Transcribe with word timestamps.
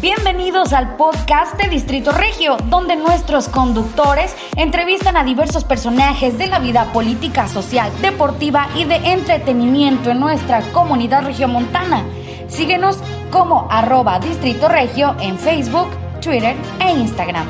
Bienvenidos 0.00 0.72
al 0.72 0.96
podcast 0.96 1.60
de 1.60 1.68
Distrito 1.68 2.12
Regio, 2.12 2.56
donde 2.70 2.96
nuestros 2.96 3.50
conductores 3.50 4.34
entrevistan 4.56 5.18
a 5.18 5.22
diversos 5.22 5.64
personajes 5.64 6.38
de 6.38 6.46
la 6.46 6.60
vida 6.60 6.90
política, 6.94 7.46
social, 7.46 7.92
deportiva 8.00 8.68
y 8.74 8.84
de 8.84 8.96
entretenimiento 8.96 10.10
en 10.10 10.18
nuestra 10.18 10.62
comunidad 10.72 11.26
regiomontana. 11.26 12.04
Síguenos 12.48 13.02
como 13.30 13.68
arroba 13.70 14.18
Distrito 14.18 14.66
Regio 14.66 15.14
en 15.20 15.38
Facebook, 15.38 15.90
Twitter 16.22 16.56
e 16.80 16.92
Instagram. 16.92 17.46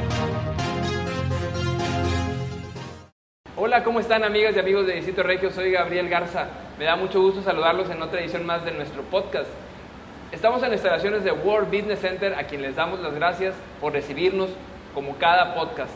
Hola, 3.57 3.85
¿cómo 3.85 4.01
están 4.01 4.25
amigas 4.25 4.57
y 4.57 4.59
amigos 4.59 4.89
de 4.89 4.95
Distrito 4.95 5.23
Regio? 5.23 5.53
Soy 5.53 5.71
Gabriel 5.71 6.09
Garza. 6.09 6.49
Me 6.77 6.87
da 6.87 6.97
mucho 6.97 7.23
gusto 7.23 7.41
saludarlos 7.41 7.89
en 7.89 8.03
otra 8.03 8.21
edición 8.21 8.45
más 8.45 8.65
de 8.65 8.73
nuestro 8.73 9.03
podcast. 9.03 9.49
Estamos 10.33 10.63
en 10.63 10.73
instalaciones 10.73 11.25
de 11.25 11.31
World 11.31 11.69
Business 11.69 12.01
Center, 12.01 12.35
a 12.35 12.45
quien 12.45 12.63
les 12.63 12.75
damos 12.75 13.01
las 13.01 13.15
gracias 13.15 13.55
por 13.83 13.93
recibirnos 13.93 14.49
como 14.95 15.19
cada 15.19 15.55
podcast. 15.55 15.91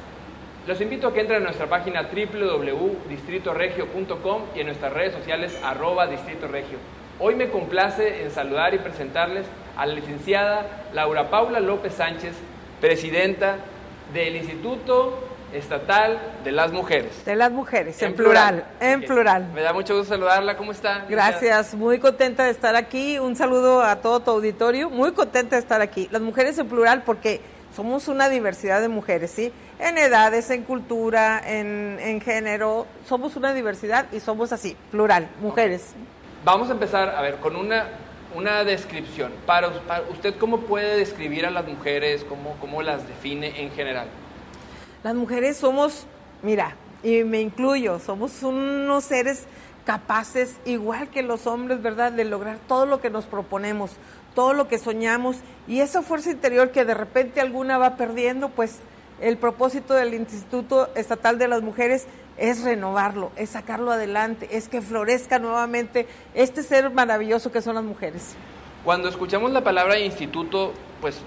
Los 0.67 0.79
invito 0.83 1.09
a 1.09 1.15
que 1.15 1.21
entren 1.21 1.41
a 1.41 1.45
nuestra 1.45 1.69
página 1.69 2.03
www.distritoregio.com 2.03 4.43
y 4.55 4.61
en 4.61 4.67
nuestras 4.67 4.93
redes 4.93 5.15
sociales 5.15 5.59
arroba 5.65 6.07
Distrito 6.07 6.49
Regio. 6.49 6.77
Hoy 7.19 7.35
me 7.35 7.49
complace 7.49 8.25
en 8.25 8.31
saludar 8.31 8.75
y 8.75 8.79
presentarles 8.79 9.47
a 9.75 9.87
la 9.87 9.95
licenciada 9.95 10.85
Laura 10.93 11.31
Paula 11.31 11.61
López 11.61 11.95
Sánchez, 11.95 12.35
presidenta 12.79 13.57
del 14.13 14.37
Instituto 14.37 15.19
Estatal 15.57 16.19
de 16.45 16.53
las 16.53 16.73
Mujeres. 16.73 17.25
De 17.25 17.35
las 17.35 17.51
mujeres, 17.51 18.01
en, 18.03 18.15
plural, 18.15 18.65
en 18.81 19.03
plural. 19.03 19.49
Me 19.55 19.63
da 19.63 19.73
mucho 19.73 19.97
gusto 19.97 20.15
saludarla, 20.15 20.57
¿cómo 20.57 20.73
está? 20.73 21.07
Gracias, 21.09 21.75
muy 21.75 21.99
contenta 21.99 22.45
de 22.45 22.51
estar 22.51 22.77
aquí. 22.77 23.19
Un 23.19 23.37
saludo 23.37 23.83
a 23.83 23.97
todo 23.97 24.21
tu 24.21 24.31
auditorio, 24.31 24.91
muy 24.91 25.13
contenta 25.13 25.57
de 25.57 25.61
estar 25.61 25.81
aquí. 25.81 26.09
Las 26.11 26.23
mujeres 26.23 26.59
en 26.59 26.69
plural 26.69 27.03
porque 27.05 27.41
somos 27.75 28.09
una 28.09 28.29
diversidad 28.29 28.81
de 28.81 28.89
mujeres, 28.89 29.31
¿sí? 29.31 29.53
En 29.79 29.99
edades, 29.99 30.51
en 30.51 30.63
cultura, 30.63 31.43
en, 31.45 31.99
en 32.01 32.21
género, 32.21 32.87
somos 33.07 33.37
una 33.37 33.53
diversidad 33.53 34.07
y 34.13 34.21
somos 34.21 34.53
así, 34.53 34.77
plural, 34.91 35.29
mujeres. 35.41 35.95
Vamos 36.45 36.69
a 36.69 36.73
empezar, 36.73 37.11
a 37.11 37.21
ver, 37.23 37.37
con 37.37 37.57
una, 37.57 37.89
una 38.35 38.65
descripción. 38.65 39.33
Para, 39.47 39.71
para 39.83 40.03
usted, 40.11 40.37
¿cómo 40.39 40.61
puede 40.61 40.97
describir 40.97 41.45
a 41.45 41.51
las 41.51 41.67
mujeres? 41.67 42.25
¿Cómo, 42.25 42.57
¿Cómo 42.61 42.83
las 42.83 43.07
define 43.09 43.61
en 43.61 43.71
general? 43.73 44.07
Las 45.07 45.15
mujeres 45.15 45.57
somos, 45.57 46.05
mira, 46.43 46.75
y 47.05 47.23
me 47.23 47.41
incluyo, 47.41 48.01
somos 48.01 48.43
unos 48.43 49.05
seres 49.05 49.45
capaces, 49.85 50.57
igual 50.65 51.11
que 51.11 51.23
los 51.23 51.47
hombres, 51.47 51.81
¿verdad?, 51.81 52.11
de 52.11 52.25
lograr 52.25 52.59
todo 52.67 52.87
lo 52.87 53.01
que 53.01 53.09
nos 53.09 53.25
proponemos, 53.27 53.93
todo 54.35 54.53
lo 54.53 54.67
que 54.67 54.81
soñamos, 54.81 55.37
y 55.69 55.79
esa 55.79 56.03
fuerza 56.03 56.33
interior 56.33 56.73
que 56.73 56.85
de 56.85 56.95
repente 56.95 57.41
alguna 57.41 57.79
va 57.79 57.95
perdiendo, 57.95 58.49
pues 58.49 58.81
el 59.21 59.37
propósito 59.37 59.95
del 59.95 60.13
Instituto 60.13 60.91
Estatal 60.97 61.39
de 61.39 61.47
las 61.47 61.63
Mujeres 61.63 62.09
es 62.37 62.65
renovarlo, 62.65 63.31
es 63.37 63.51
sacarlo 63.51 63.93
adelante, 63.93 64.49
es 64.57 64.69
que 64.69 64.83
florezca 64.83 65.39
nuevamente 65.39 66.09
este 66.35 66.65
ser 66.65 66.91
maravilloso 66.91 67.53
que 67.53 67.63
son 67.63 67.77
las 67.77 67.85
mujeres. 67.85 68.35
Cuando 68.85 69.09
escuchamos 69.09 69.53
la 69.53 69.63
palabra 69.63 70.01
instituto, 70.01 70.73
pues 71.01 71.21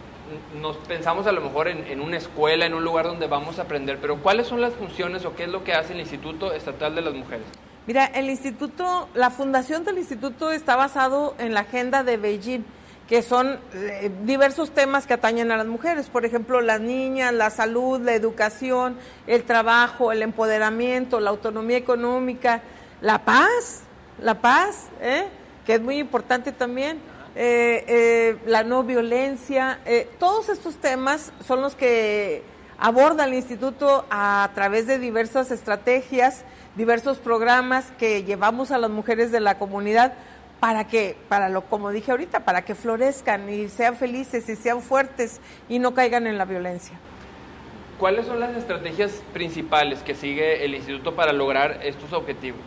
nos 0.62 0.78
pensamos 0.78 1.28
a 1.28 1.32
lo 1.32 1.42
mejor 1.42 1.68
en, 1.68 2.02
una 2.02 2.18
escuela, 2.18 2.66
en 2.66 2.74
un 2.74 2.84
lugar 2.84 3.06
donde 3.06 3.28
vamos 3.28 3.60
a 3.60 3.64
aprender, 3.64 3.98
pero 4.02 4.18
¿cuáles 4.18 4.48
son 4.48 4.62
las 4.62 4.74
funciones 4.74 5.26
o 5.26 5.36
qué 5.36 5.44
es 5.44 5.50
lo 5.50 5.64
que 5.64 5.74
hace 5.74 5.94
el 5.94 6.00
Instituto 6.00 6.54
Estatal 6.54 6.96
de 6.96 7.02
las 7.02 7.14
Mujeres? 7.14 7.46
Mira, 7.88 8.06
el 8.06 8.30
instituto, 8.30 9.10
la 9.16 9.32
fundación 9.32 9.84
del 9.84 9.98
instituto 9.98 10.52
está 10.52 10.76
basado 10.76 11.34
en 11.40 11.56
la 11.56 11.62
agenda 11.62 12.04
de 12.04 12.18
Beijing, 12.18 12.64
que 13.08 13.24
son 13.24 13.60
eh, 13.74 14.12
diversos 14.24 14.70
temas 14.70 15.08
que 15.08 15.16
atañen 15.16 15.52
a 15.52 15.58
las 15.58 15.66
mujeres, 15.66 16.08
por 16.08 16.24
ejemplo, 16.24 16.62
las 16.62 16.80
niñas, 16.80 17.34
la 17.34 17.50
salud, 17.50 18.00
la 18.00 18.14
educación, 18.14 18.98
el 19.26 19.44
trabajo, 19.44 20.12
el 20.12 20.22
empoderamiento, 20.22 21.20
la 21.20 21.32
autonomía 21.32 21.78
económica, 21.78 22.62
la 23.02 23.26
paz, 23.26 23.82
la 24.22 24.40
paz, 24.40 24.90
¿eh? 25.02 25.26
que 25.66 25.74
es 25.74 25.82
muy 25.82 25.98
importante 25.98 26.52
también 26.52 27.00
eh, 27.36 27.86
eh, 27.88 28.38
la 28.46 28.64
no 28.64 28.84
violencia, 28.84 29.80
eh, 29.86 30.10
todos 30.20 30.50
estos 30.50 30.78
temas 30.78 31.32
son 31.46 31.62
los 31.62 31.76
que 31.76 32.44
aborda 32.80 33.26
el 33.26 33.34
instituto 33.34 34.06
a 34.10 34.50
través 34.56 34.88
de 34.88 35.00
diversas 35.00 35.52
estrategias, 35.52 36.44
diversos 36.76 37.20
programas 37.20 37.92
que 37.98 38.24
llevamos 38.24 38.72
a 38.72 38.78
las 38.78 38.90
mujeres 38.90 39.32
de 39.32 39.40
la 39.40 39.58
comunidad 39.58 40.14
para 40.60 40.88
que, 40.88 41.16
para 41.30 41.50
lo 41.50 41.62
como 41.62 41.92
dije 41.92 42.12
ahorita, 42.12 42.42
para 42.42 42.64
que 42.64 42.76
florezcan 42.76 43.50
y 43.50 43.70
sean 43.70 43.96
felices 43.96 44.50
y 44.50 44.56
sean 44.56 44.82
fuertes 44.82 45.40
y 45.70 45.80
no 45.80 45.94
caigan 45.94 46.28
en 46.28 46.38
la 46.38 46.46
violencia. 46.46 46.98
¿Cuáles 48.00 48.26
son 48.26 48.40
las 48.40 48.56
estrategias 48.56 49.12
principales 49.34 50.00
que 50.00 50.16
sigue 50.16 50.64
el 50.64 50.74
instituto 50.74 51.16
para 51.16 51.34
lograr 51.34 51.80
estos 51.84 52.14
objetivos? 52.14 52.62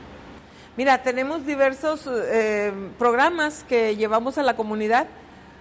Mira, 0.75 1.03
tenemos 1.03 1.45
diversos 1.45 2.09
eh, 2.11 2.73
programas 2.99 3.63
que 3.69 3.95
llevamos 3.95 4.39
a 4.39 4.43
la 4.43 4.57
comunidad. 4.57 5.07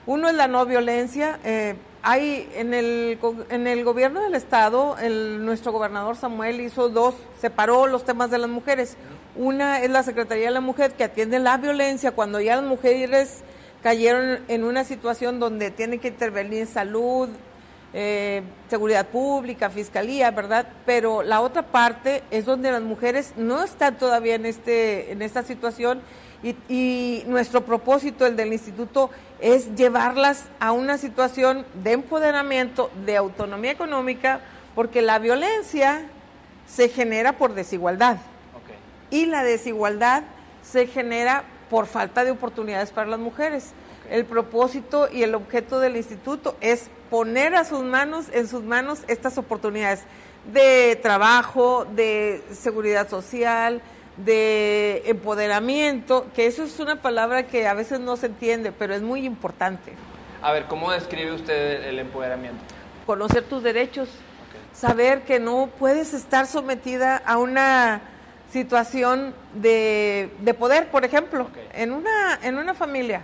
Uno 0.05 0.29
es 0.29 0.35
la 0.35 0.47
no 0.47 0.65
violencia. 0.65 1.37
Eh, 1.43 1.75
hay 2.01 2.49
en 2.55 2.73
el, 2.73 3.19
en 3.49 3.67
el 3.67 3.83
gobierno 3.83 4.21
del 4.21 4.35
estado, 4.35 4.97
el, 4.99 5.43
nuestro 5.43 5.73
gobernador 5.73 6.15
Samuel 6.15 6.61
hizo 6.61 6.87
dos, 6.87 7.15
separó 7.41 7.87
los 7.87 8.05
temas 8.05 8.31
de 8.31 8.37
las 8.37 8.49
mujeres. 8.49 8.95
Una 9.35 9.81
es 9.81 9.89
la 9.89 10.01
Secretaría 10.03 10.45
de 10.45 10.51
la 10.51 10.61
Mujer 10.61 10.93
que 10.93 11.03
atiende 11.03 11.39
la 11.39 11.57
violencia 11.57 12.13
cuando 12.13 12.39
ya 12.39 12.55
las 12.55 12.65
mujeres 12.65 13.43
cayeron 13.83 14.39
en 14.47 14.63
una 14.63 14.85
situación 14.85 15.41
donde 15.41 15.71
tienen 15.71 15.99
que 15.99 16.07
intervenir 16.07 16.67
salud, 16.67 17.27
eh, 17.93 18.41
seguridad 18.69 19.07
pública, 19.07 19.69
fiscalía, 19.69 20.31
¿verdad? 20.31 20.65
Pero 20.85 21.23
la 21.23 21.41
otra 21.41 21.63
parte 21.63 22.23
es 22.31 22.45
donde 22.45 22.71
las 22.71 22.81
mujeres 22.81 23.33
no 23.35 23.63
están 23.63 23.97
todavía 23.97 24.35
en, 24.35 24.45
este, 24.45 25.11
en 25.11 25.21
esta 25.21 25.43
situación 25.43 26.01
y, 26.41 26.55
y, 26.69 27.23
nuestro 27.27 27.65
propósito, 27.65 28.25
el 28.25 28.35
del 28.35 28.53
instituto, 28.53 29.09
es 29.41 29.75
llevarlas 29.75 30.45
a 30.59 30.71
una 30.71 30.97
situación 30.97 31.65
de 31.83 31.91
empoderamiento, 31.91 32.89
de 33.05 33.17
autonomía 33.17 33.71
económica, 33.71 34.39
porque 34.73 35.01
la 35.01 35.19
violencia 35.19 36.03
se 36.65 36.89
genera 36.89 37.33
por 37.33 37.53
desigualdad 37.53 38.17
okay. 38.55 38.77
y 39.09 39.25
la 39.25 39.43
desigualdad 39.43 40.23
se 40.63 40.87
genera 40.87 41.43
por 41.69 41.85
falta 41.85 42.23
de 42.23 42.31
oportunidades 42.31 42.91
para 42.91 43.09
las 43.09 43.19
mujeres. 43.19 43.73
El 44.09 44.25
propósito 44.25 45.07
y 45.11 45.23
el 45.23 45.35
objeto 45.35 45.79
del 45.79 45.95
instituto 45.95 46.55
es 46.59 46.89
poner 47.09 47.55
a 47.55 47.63
sus 47.63 47.83
manos, 47.83 48.25
en 48.33 48.47
sus 48.47 48.63
manos 48.63 49.03
estas 49.07 49.37
oportunidades 49.37 50.03
de 50.51 50.99
trabajo, 51.01 51.85
de 51.85 52.43
seguridad 52.51 53.09
social, 53.09 53.81
de 54.17 55.03
empoderamiento, 55.05 56.27
que 56.35 56.47
eso 56.47 56.63
es 56.63 56.79
una 56.79 57.01
palabra 57.01 57.47
que 57.47 57.67
a 57.67 57.73
veces 57.73 57.99
no 57.99 58.17
se 58.17 58.27
entiende, 58.27 58.71
pero 58.71 58.93
es 58.93 59.01
muy 59.01 59.25
importante. 59.25 59.93
A 60.41 60.51
ver, 60.51 60.65
¿cómo 60.65 60.91
describe 60.91 61.33
usted 61.33 61.83
el 61.83 61.99
empoderamiento? 61.99 62.59
Conocer 63.05 63.43
tus 63.43 63.63
derechos, 63.63 64.09
okay. 64.09 64.61
saber 64.73 65.21
que 65.21 65.39
no 65.39 65.69
puedes 65.79 66.13
estar 66.13 66.47
sometida 66.47 67.17
a 67.17 67.37
una 67.37 68.01
situación 68.51 69.33
de, 69.53 70.31
de 70.39 70.53
poder, 70.53 70.89
por 70.89 71.05
ejemplo, 71.05 71.43
okay. 71.43 71.67
en, 71.73 71.91
una, 71.91 72.39
en 72.41 72.57
una 72.57 72.73
familia. 72.73 73.23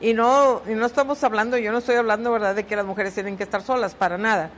Y 0.00 0.14
no, 0.14 0.62
y 0.68 0.74
no 0.74 0.86
estamos 0.86 1.22
hablando, 1.24 1.58
yo 1.58 1.72
no 1.72 1.78
estoy 1.78 1.96
hablando, 1.96 2.30
¿verdad?, 2.30 2.54
de 2.54 2.66
que 2.66 2.76
las 2.76 2.86
mujeres 2.86 3.14
tienen 3.14 3.36
que 3.36 3.42
estar 3.42 3.62
solas, 3.62 3.94
para 3.94 4.16
nada. 4.16 4.50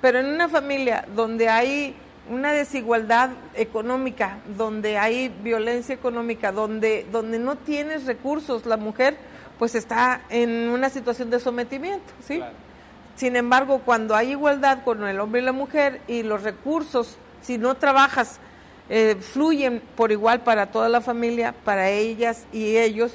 Pero 0.00 0.18
en 0.18 0.26
una 0.26 0.48
familia 0.48 1.04
donde 1.14 1.48
hay 1.48 1.94
una 2.30 2.52
desigualdad 2.52 3.30
económica, 3.54 4.38
donde 4.56 4.98
hay 4.98 5.28
violencia 5.42 5.94
económica, 5.94 6.52
donde, 6.52 7.06
donde 7.10 7.38
no 7.38 7.56
tienes 7.56 8.06
recursos, 8.06 8.66
la 8.66 8.76
mujer 8.76 9.16
pues 9.58 9.74
está 9.74 10.20
en 10.28 10.68
una 10.68 10.88
situación 10.90 11.30
de 11.30 11.40
sometimiento, 11.40 12.12
¿sí? 12.26 12.36
Claro. 12.36 12.54
Sin 13.16 13.34
embargo, 13.34 13.82
cuando 13.84 14.14
hay 14.14 14.30
igualdad 14.30 14.84
con 14.84 15.04
el 15.04 15.18
hombre 15.18 15.40
y 15.40 15.44
la 15.44 15.52
mujer 15.52 16.00
y 16.06 16.22
los 16.22 16.44
recursos, 16.44 17.16
si 17.40 17.58
no 17.58 17.74
trabajas, 17.74 18.38
eh, 18.88 19.16
fluyen 19.20 19.82
por 19.96 20.12
igual 20.12 20.40
para 20.42 20.66
toda 20.66 20.88
la 20.88 21.00
familia, 21.00 21.52
para 21.64 21.90
ellas 21.90 22.46
y 22.52 22.76
ellos, 22.76 23.12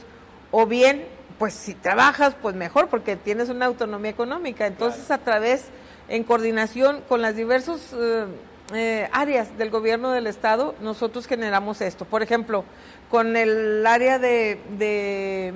o 0.51 0.65
bien 0.65 1.05
pues 1.43 1.55
si 1.55 1.73
trabajas, 1.73 2.37
pues 2.41 2.55
mejor, 2.55 2.87
porque 2.87 3.17
tienes 3.17 3.49
una 3.49 3.65
autonomía 3.65 4.09
económica. 4.09 4.65
Entonces, 4.65 5.07
claro. 5.07 5.21
a 5.21 5.25
través, 5.25 5.65
en 6.07 6.23
coordinación 6.23 7.01
con 7.09 7.21
las 7.21 7.35
diversas 7.35 7.93
eh, 7.99 8.27
eh, 8.73 9.09
áreas 9.11 9.57
del 9.57 9.69
gobierno 9.69 10.11
del 10.11 10.27
Estado, 10.27 10.73
nosotros 10.79 11.27
generamos 11.27 11.81
esto. 11.81 12.05
Por 12.05 12.23
ejemplo, 12.23 12.63
con 13.09 13.35
el 13.35 13.85
área 13.85 14.19
de, 14.19 14.57
de, 14.77 15.53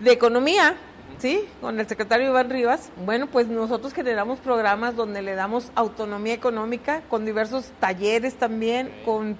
de 0.00 0.12
economía, 0.12 0.74
¿sí? 1.18 1.46
Con 1.60 1.78
el 1.78 1.86
secretario 1.86 2.30
Iván 2.30 2.48
Rivas, 2.48 2.88
bueno, 3.04 3.26
pues 3.26 3.46
nosotros 3.48 3.92
generamos 3.92 4.38
programas 4.38 4.96
donde 4.96 5.20
le 5.20 5.34
damos 5.34 5.70
autonomía 5.74 6.32
económica, 6.32 7.02
con 7.10 7.26
diversos 7.26 7.72
talleres 7.78 8.36
también, 8.36 8.90
con 9.04 9.36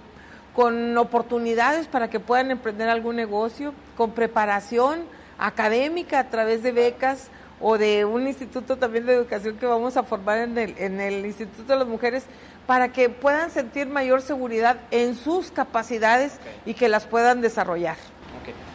con 0.54 0.96
oportunidades 0.96 1.86
para 1.86 2.08
que 2.08 2.20
puedan 2.20 2.50
emprender 2.50 2.88
algún 2.88 3.16
negocio, 3.16 3.74
con 3.96 4.12
preparación 4.12 5.04
académica 5.38 6.20
a 6.20 6.28
través 6.30 6.62
de 6.62 6.72
becas 6.72 7.28
o 7.60 7.78
de 7.78 8.04
un 8.04 8.26
instituto 8.26 8.76
también 8.76 9.06
de 9.06 9.14
educación 9.14 9.56
que 9.56 9.66
vamos 9.66 9.96
a 9.96 10.02
formar 10.02 10.38
en 10.38 10.58
el, 10.58 10.74
en 10.78 11.00
el 11.00 11.24
Instituto 11.24 11.72
de 11.72 11.78
las 11.78 11.88
Mujeres 11.88 12.24
para 12.66 12.92
que 12.92 13.08
puedan 13.08 13.50
sentir 13.50 13.86
mayor 13.86 14.22
seguridad 14.22 14.78
en 14.90 15.16
sus 15.16 15.50
capacidades 15.50 16.38
y 16.66 16.74
que 16.74 16.88
las 16.88 17.06
puedan 17.06 17.40
desarrollar. 17.40 17.96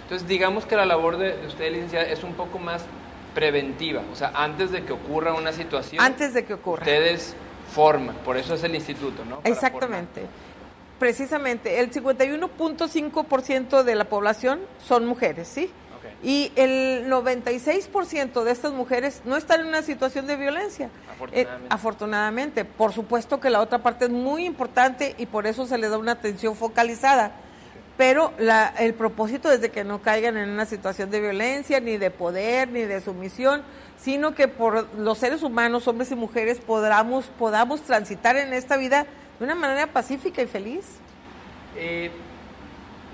Entonces, 0.03 0.27
digamos 0.27 0.65
que 0.65 0.75
la 0.75 0.85
labor 0.85 1.17
de, 1.17 1.37
de 1.37 1.47
usted, 1.47 1.71
licenciada, 1.71 2.05
es 2.05 2.23
un 2.23 2.33
poco 2.33 2.57
más 2.57 2.83
preventiva, 3.35 4.01
o 4.11 4.15
sea, 4.15 4.31
antes 4.33 4.71
de 4.71 4.83
que 4.83 4.91
ocurra 4.91 5.35
una 5.35 5.53
situación. 5.53 6.03
Antes 6.03 6.33
de 6.33 6.45
que 6.45 6.55
ocurra. 6.55 6.81
Ustedes 6.81 7.35
forman, 7.73 8.15
por 8.25 8.35
eso 8.35 8.55
es 8.55 8.63
el 8.63 8.73
instituto, 8.73 9.23
¿no? 9.23 9.41
Exactamente. 9.43 10.23
Precisamente, 10.99 11.79
el 11.79 11.91
51.5% 11.91 13.83
de 13.83 13.95
la 13.95 14.05
población 14.05 14.59
son 14.85 15.05
mujeres, 15.05 15.47
¿sí? 15.47 15.71
Y 16.21 16.51
el 16.57 17.09
96% 17.09 18.43
de 18.43 18.51
estas 18.51 18.73
mujeres 18.73 19.21
no 19.23 19.37
están 19.37 19.61
en 19.61 19.67
una 19.67 19.81
situación 19.81 20.27
de 20.27 20.35
violencia. 20.35 20.89
Afortunadamente. 21.09 21.41
Eh, 21.41 21.67
afortunadamente. 21.69 22.65
Por 22.65 22.91
supuesto 22.91 23.39
que 23.39 23.49
la 23.49 23.61
otra 23.61 23.79
parte 23.79 24.05
es 24.05 24.11
muy 24.11 24.45
importante 24.45 25.15
y 25.17 25.27
por 25.27 25.47
eso 25.47 25.65
se 25.65 25.77
le 25.77 25.87
da 25.87 25.97
una 25.97 26.13
atención 26.13 26.57
focalizada. 26.57 27.31
Pero 27.95 28.33
la, 28.37 28.73
el 28.79 28.93
propósito 28.93 29.51
es 29.51 29.61
de 29.61 29.71
que 29.71 29.85
no 29.85 30.01
caigan 30.01 30.37
en 30.37 30.49
una 30.49 30.65
situación 30.65 31.09
de 31.09 31.21
violencia, 31.21 31.79
ni 31.79 31.97
de 31.97 32.11
poder, 32.11 32.69
ni 32.69 32.81
de 32.81 33.01
sumisión, 33.01 33.61
sino 33.97 34.35
que 34.35 34.47
por 34.47 34.93
los 34.97 35.17
seres 35.17 35.43
humanos, 35.43 35.87
hombres 35.87 36.11
y 36.11 36.15
mujeres, 36.15 36.59
podamos, 36.59 37.25
podamos 37.37 37.81
transitar 37.81 38.35
en 38.35 38.53
esta 38.53 38.77
vida 38.77 39.05
de 39.39 39.45
una 39.45 39.55
manera 39.55 39.87
pacífica 39.87 40.41
y 40.41 40.47
feliz. 40.47 40.99
Eh, 41.75 42.11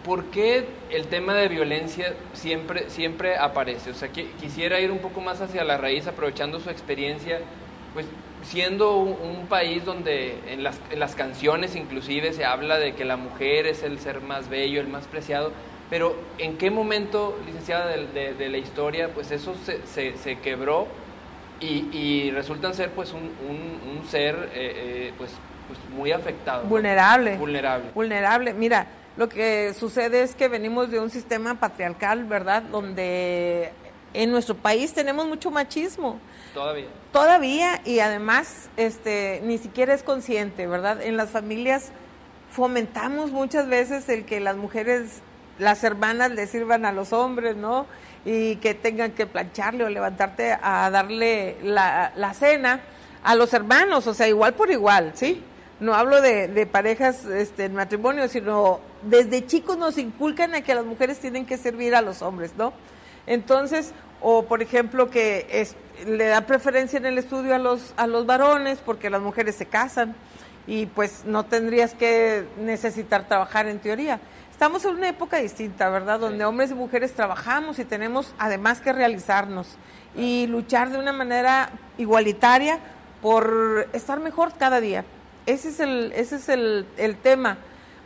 ¿Por 0.03 0.25
qué 0.25 0.65
el 0.91 1.07
tema 1.07 1.33
de 1.33 1.47
violencia 1.47 2.13
siempre, 2.33 2.89
siempre 2.89 3.37
aparece? 3.37 3.91
O 3.91 3.93
sea, 3.95 4.09
que, 4.09 4.29
quisiera 4.39 4.79
ir 4.79 4.91
un 4.91 4.99
poco 4.99 5.21
más 5.21 5.41
hacia 5.41 5.63
la 5.63 5.77
raíz, 5.77 6.07
aprovechando 6.07 6.59
su 6.59 6.69
experiencia, 6.69 7.39
pues 7.93 8.05
siendo 8.43 8.97
un, 8.97 9.17
un 9.21 9.47
país 9.47 9.83
donde 9.83 10.37
en 10.47 10.63
las, 10.63 10.79
en 10.91 10.99
las, 10.99 11.15
canciones 11.15 11.75
inclusive 11.75 12.33
se 12.33 12.45
habla 12.45 12.77
de 12.77 12.93
que 12.93 13.03
la 13.03 13.17
mujer 13.17 13.65
es 13.65 13.81
el 13.81 13.99
ser 13.99 14.21
más 14.21 14.49
bello, 14.49 14.79
el 14.79 14.87
más 14.87 15.07
preciado, 15.07 15.51
pero 15.89 16.15
¿en 16.37 16.57
qué 16.57 16.69
momento, 16.69 17.37
licenciada, 17.45 17.87
de, 17.87 18.07
de, 18.07 18.33
de 18.33 18.49
la 18.49 18.57
historia, 18.57 19.09
pues 19.13 19.31
eso 19.31 19.55
se, 19.65 19.85
se, 19.87 20.17
se 20.17 20.39
quebró 20.39 20.87
y, 21.59 21.87
y, 21.91 22.31
resultan 22.31 22.73
ser 22.73 22.91
pues 22.91 23.13
un, 23.13 23.23
un, 23.49 23.97
un 23.97 24.07
ser 24.07 24.35
eh, 24.53 24.73
eh, 24.75 25.13
pues, 25.17 25.31
pues 25.67 25.79
muy 25.95 26.11
afectado? 26.11 26.63
Vulnerable. 26.63 27.33
¿no? 27.33 27.39
Vulnerable. 27.39 27.91
Vulnerable. 27.93 28.53
Mira, 28.53 28.87
lo 29.17 29.29
que 29.29 29.73
sucede 29.73 30.21
es 30.21 30.35
que 30.35 30.47
venimos 30.47 30.91
de 30.91 30.99
un 30.99 31.09
sistema 31.09 31.55
patriarcal, 31.55 32.25
¿verdad? 32.25 32.63
Donde 32.63 33.71
en 34.13 34.31
nuestro 34.31 34.55
país 34.55 34.93
tenemos 34.93 35.25
mucho 35.25 35.51
machismo. 35.51 36.19
Todavía. 36.53 36.87
Todavía 37.11 37.81
y 37.85 37.99
además 37.99 38.69
este 38.77 39.41
ni 39.43 39.57
siquiera 39.57 39.93
es 39.93 40.03
consciente, 40.03 40.67
¿verdad? 40.67 41.01
En 41.01 41.17
las 41.17 41.29
familias 41.29 41.91
fomentamos 42.51 43.31
muchas 43.31 43.67
veces 43.67 44.07
el 44.09 44.25
que 44.25 44.39
las 44.39 44.55
mujeres, 44.55 45.21
las 45.59 45.83
hermanas 45.83 46.31
le 46.31 46.47
sirvan 46.47 46.85
a 46.85 46.91
los 46.91 47.11
hombres, 47.13 47.55
¿no? 47.55 47.85
Y 48.23 48.55
que 48.57 48.73
tengan 48.73 49.11
que 49.11 49.27
plancharle 49.27 49.83
o 49.83 49.89
levantarte 49.89 50.57
a 50.61 50.89
darle 50.89 51.57
la, 51.63 52.11
la 52.15 52.33
cena 52.33 52.81
a 53.23 53.35
los 53.35 53.53
hermanos, 53.53 54.07
o 54.07 54.13
sea, 54.13 54.27
igual 54.27 54.53
por 54.53 54.71
igual, 54.71 55.11
¿sí? 55.15 55.43
No 55.79 55.93
hablo 55.93 56.21
de, 56.21 56.47
de 56.47 56.65
parejas 56.65 57.25
este, 57.25 57.65
en 57.65 57.75
matrimonio, 57.75 58.27
sino 58.27 58.79
desde 59.03 59.45
chicos 59.45 59.77
nos 59.77 59.97
inculcan 59.97 60.55
a 60.55 60.61
que 60.61 60.73
las 60.73 60.85
mujeres 60.85 61.19
tienen 61.19 61.45
que 61.45 61.57
servir 61.57 61.95
a 61.95 62.01
los 62.01 62.21
hombres, 62.21 62.53
¿no? 62.57 62.73
Entonces, 63.27 63.93
o 64.21 64.45
por 64.45 64.61
ejemplo 64.61 65.09
que 65.09 65.47
es, 65.49 65.75
le 66.05 66.27
da 66.27 66.41
preferencia 66.41 66.97
en 66.97 67.05
el 67.05 67.17
estudio 67.17 67.55
a 67.55 67.57
los, 67.57 67.93
a 67.97 68.07
los 68.07 68.25
varones 68.25 68.79
porque 68.85 69.09
las 69.09 69.21
mujeres 69.21 69.55
se 69.55 69.65
casan 69.65 70.15
y 70.67 70.85
pues 70.87 71.25
no 71.25 71.45
tendrías 71.45 71.93
que 71.93 72.45
necesitar 72.59 73.27
trabajar 73.27 73.67
en 73.67 73.79
teoría. 73.79 74.19
Estamos 74.51 74.85
en 74.85 74.95
una 74.95 75.09
época 75.09 75.37
distinta, 75.37 75.89
¿verdad? 75.89 76.19
Donde 76.19 76.39
sí. 76.39 76.43
hombres 76.43 76.71
y 76.71 76.75
mujeres 76.75 77.13
trabajamos 77.13 77.77
y 77.79 77.85
tenemos 77.85 78.33
además 78.39 78.79
que 78.81 78.93
realizarnos 78.93 79.77
y 80.15 80.47
luchar 80.47 80.89
de 80.91 80.97
una 80.97 81.11
manera 81.11 81.69
igualitaria 81.97 82.79
por 83.21 83.89
estar 83.93 84.19
mejor 84.21 84.53
cada 84.57 84.79
día. 84.79 85.03
Ese 85.45 85.69
es 85.69 85.79
el, 85.79 86.11
ese 86.15 86.37
es 86.37 86.49
el, 86.49 86.85
el 86.97 87.17
tema. 87.17 87.57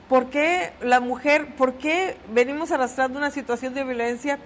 ¿Por 0.10 0.30
qué 0.30 0.74
la 0.82 1.00
mujer, 1.00 1.56
por 1.56 1.76
qué 1.76 2.18
venimos 2.34 2.72
arrastrando 2.72 3.20
una 3.20 3.32
situación 3.32 3.74
de 3.74 3.84
violencia? 3.84 4.40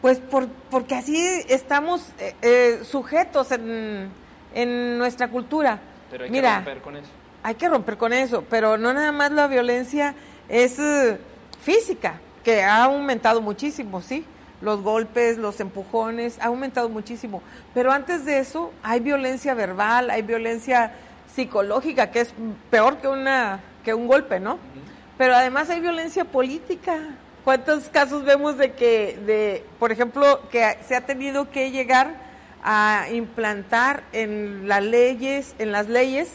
Pues 0.00 0.18
por, 0.18 0.48
porque 0.70 0.94
así 0.94 1.16
estamos 1.48 2.10
eh, 2.20 2.34
eh, 2.42 2.80
sujetos 2.84 3.50
en, 3.50 4.10
en, 4.54 4.98
nuestra 4.98 5.28
cultura. 5.28 5.80
Pero 6.10 6.24
hay 6.24 6.30
Mira, 6.30 6.50
que 6.50 6.56
romper 6.56 6.82
con 6.82 6.96
eso. 6.96 7.10
Hay 7.42 7.54
que 7.56 7.68
romper 7.68 7.96
con 7.96 8.12
eso, 8.12 8.44
pero 8.48 8.78
no 8.78 8.92
nada 8.92 9.12
más 9.12 9.32
la 9.32 9.48
violencia 9.48 10.14
es 10.48 10.78
uh, 10.78 11.16
física, 11.60 12.20
que 12.44 12.62
ha 12.62 12.84
aumentado 12.84 13.40
muchísimo, 13.40 14.00
¿sí? 14.00 14.24
Los 14.60 14.82
golpes, 14.82 15.38
los 15.38 15.58
empujones, 15.60 16.38
ha 16.38 16.46
aumentado 16.46 16.88
muchísimo. 16.88 17.42
Pero 17.74 17.90
antes 17.90 18.24
de 18.24 18.38
eso 18.38 18.72
hay 18.82 19.00
violencia 19.00 19.54
verbal, 19.54 20.10
hay 20.10 20.22
violencia 20.22 20.92
psicológica, 21.34 22.10
que 22.10 22.20
es 22.20 22.34
peor 22.70 22.98
que, 22.98 23.08
una, 23.08 23.60
que 23.84 23.94
un 23.94 24.06
golpe, 24.06 24.40
¿no? 24.40 24.54
Uh 24.54 24.56
-huh. 24.56 24.84
Pero 25.18 25.34
además 25.34 25.70
hay 25.70 25.80
violencia 25.80 26.24
política. 26.24 26.98
¿Cuántos 27.44 27.88
casos 27.90 28.24
vemos 28.24 28.56
de 28.56 28.72
que, 28.72 29.18
de, 29.26 29.64
por 29.78 29.92
ejemplo, 29.92 30.40
que 30.50 30.78
se 30.86 30.96
ha 30.96 31.02
tenido 31.02 31.50
que 31.50 31.70
llegar 31.70 32.14
a 32.62 33.06
implantar 33.12 34.02
en 34.12 34.66
las 34.66 34.82
leyes, 34.82 35.54
en 35.58 35.70
las 35.70 35.88
leyes, 35.88 36.32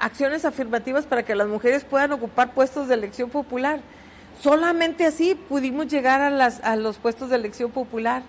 acciones 0.00 0.44
afirmativas 0.46 1.04
para 1.04 1.22
que 1.22 1.34
las 1.34 1.48
mujeres 1.48 1.84
puedan 1.84 2.12
ocupar 2.12 2.54
puestos 2.54 2.88
de 2.88 2.94
elección 2.94 3.28
popular? 3.28 3.80
Solamente 4.40 5.04
así 5.04 5.34
pudimos 5.34 5.88
llegar 5.88 6.22
a, 6.22 6.30
las, 6.30 6.64
a 6.64 6.76
los 6.76 6.96
puestos 6.98 7.28
de 7.28 7.36
elección 7.36 7.70
popular. 7.70 8.22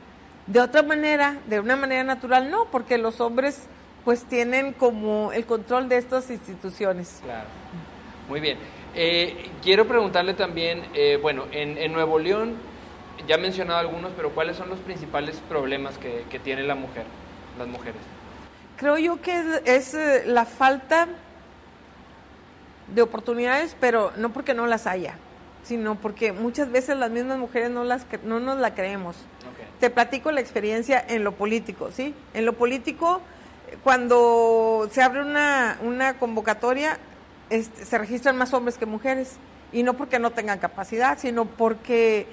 De 0.47 0.59
otra 0.59 0.81
manera, 0.83 1.38
de 1.47 1.59
una 1.59 1.75
manera 1.75 2.03
natural, 2.03 2.50
no, 2.50 2.65
porque 2.65 2.97
los 2.97 3.21
hombres 3.21 3.62
pues 4.06 4.24
tienen 4.24 4.74
como 4.74 5.31
el 5.34 5.46
control 5.46 5.90
de 5.90 5.98
estas 5.98 6.30
instituciones. 6.30 7.22
Claro. 7.24 7.48
Muy 8.28 8.40
bien. 8.40 8.57
Eh, 8.96 9.50
quiero 9.62 9.88
preguntarle 9.88 10.34
también, 10.34 10.84
eh, 10.94 11.18
bueno, 11.22 11.46
en, 11.51 11.78
en, 11.78 11.94
Nuevo 11.94 12.19
León, 12.19 12.56
ya 13.28 13.36
he 13.36 13.38
mencionado 13.38 13.80
algunos, 13.80 14.12
pero 14.16 14.31
¿cuáles 14.31 14.57
son 14.57 14.69
los 14.69 14.80
principales 14.80 15.42
problemas 15.48 15.98
que, 15.98 16.25
que 16.30 16.40
tiene 16.40 16.63
la 16.63 16.75
mujer, 16.75 17.04
las 17.57 17.68
mujeres? 17.68 18.01
Creo 18.77 18.98
yo 18.98 19.22
que 19.22 19.39
es, 19.39 19.46
es 19.65 19.94
eh, 19.94 20.24
la 20.25 20.46
falta 20.46 21.08
de 22.94 23.01
oportunidades, 23.01 23.75
pero 23.79 24.12
no 24.18 24.32
porque 24.32 24.53
no 24.53 24.65
las 24.68 24.88
haya, 24.88 25.15
sino 25.63 25.96
porque 25.96 26.32
muchas 26.32 26.72
veces 26.72 26.98
las 26.98 27.12
mismas 27.12 27.38
mujeres 27.38 27.70
no, 27.70 27.84
las, 27.84 28.06
no 28.24 28.39
nos 28.39 28.58
la 28.58 28.74
creemos. 28.74 29.15
Okay. 29.53 29.65
Te 29.79 29.89
platico 29.89 30.32
la 30.32 30.41
experiencia 30.41 31.03
en 31.08 31.24
lo 31.24 31.34
político, 31.34 31.91
¿sí? 31.91 32.15
En 32.34 32.46
lo 32.46 32.53
político, 32.53 33.22
cuando 33.83 34.89
se 34.91 35.01
abre 35.01 35.21
una, 35.21 35.77
una 35.81 36.17
convocatoria, 36.17 36.97
este, 37.49 37.85
se 37.85 37.97
registran 37.97 38.38
más 38.38 38.53
hombres 38.53 38.77
que 38.77 38.85
mujeres. 38.85 39.38
Y 39.71 39.83
no 39.83 39.95
porque 39.95 40.17
no 40.17 40.31
tengan 40.31 40.59
capacidad, 40.59 41.17
sino 41.19 41.45
porque 41.45 42.25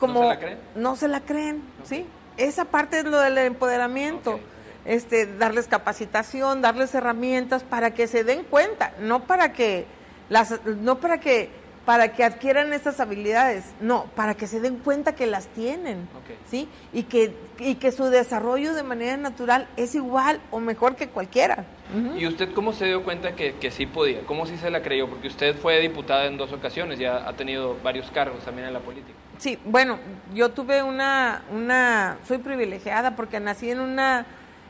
como 0.00 0.24
no 0.24 0.26
se 0.26 0.34
la 0.34 0.40
creen, 0.40 0.58
no 0.74 0.96
se 0.96 1.08
la 1.08 1.20
creen 1.20 1.62
okay. 1.84 1.98
¿sí? 1.98 2.06
Esa 2.36 2.64
parte 2.64 3.00
es 3.00 3.04
lo 3.04 3.20
del 3.20 3.38
empoderamiento. 3.38 4.32
Okay. 4.32 4.46
Este, 4.84 5.26
darles 5.26 5.68
capacitación, 5.68 6.60
darles 6.60 6.92
herramientas 6.96 7.62
para 7.62 7.94
que 7.94 8.08
se 8.08 8.24
den 8.24 8.42
cuenta, 8.42 8.92
no 8.98 9.24
para 9.24 9.52
que 9.52 9.86
las, 10.28 10.60
no 10.64 10.98
para 10.98 11.20
que 11.20 11.50
para 11.84 12.12
que 12.12 12.22
adquieran 12.22 12.72
esas 12.72 13.00
habilidades, 13.00 13.64
no, 13.80 14.04
para 14.14 14.34
que 14.34 14.46
se 14.46 14.60
den 14.60 14.76
cuenta 14.78 15.16
que 15.16 15.26
las 15.26 15.48
tienen, 15.48 16.08
okay. 16.22 16.38
¿sí? 16.48 16.68
Y 16.92 17.02
que, 17.04 17.34
y 17.58 17.74
que 17.74 17.90
su 17.90 18.04
desarrollo 18.04 18.74
de 18.74 18.84
manera 18.84 19.16
natural 19.16 19.66
es 19.76 19.96
igual 19.96 20.40
o 20.52 20.60
mejor 20.60 20.94
que 20.94 21.08
cualquiera. 21.08 21.64
Uh 21.92 21.98
-huh. 21.98 22.20
¿Y 22.20 22.26
usted 22.28 22.52
cómo 22.54 22.72
se 22.72 22.84
dio 22.86 23.02
cuenta 23.02 23.34
que, 23.34 23.54
que 23.54 23.72
sí 23.72 23.86
podía? 23.86 24.20
¿Cómo 24.26 24.46
sí 24.46 24.56
se 24.58 24.70
la 24.70 24.80
creyó? 24.80 25.08
Porque 25.08 25.26
usted 25.26 25.56
fue 25.56 25.80
diputada 25.80 26.26
en 26.26 26.36
dos 26.36 26.52
ocasiones, 26.52 27.00
ya 27.00 27.28
ha 27.28 27.32
tenido 27.32 27.76
varios 27.82 28.10
cargos 28.12 28.44
también 28.44 28.68
en 28.68 28.74
la 28.74 28.80
política. 28.80 29.18
Sí, 29.38 29.58
bueno, 29.64 29.98
yo 30.32 30.50
tuve 30.50 30.84
una, 30.84 31.42
una 31.52 32.18
soy 32.28 32.38
privilegiada 32.38 33.16
porque 33.16 33.40
nací 33.40 33.70
en 33.72 33.80
una, 33.80 34.24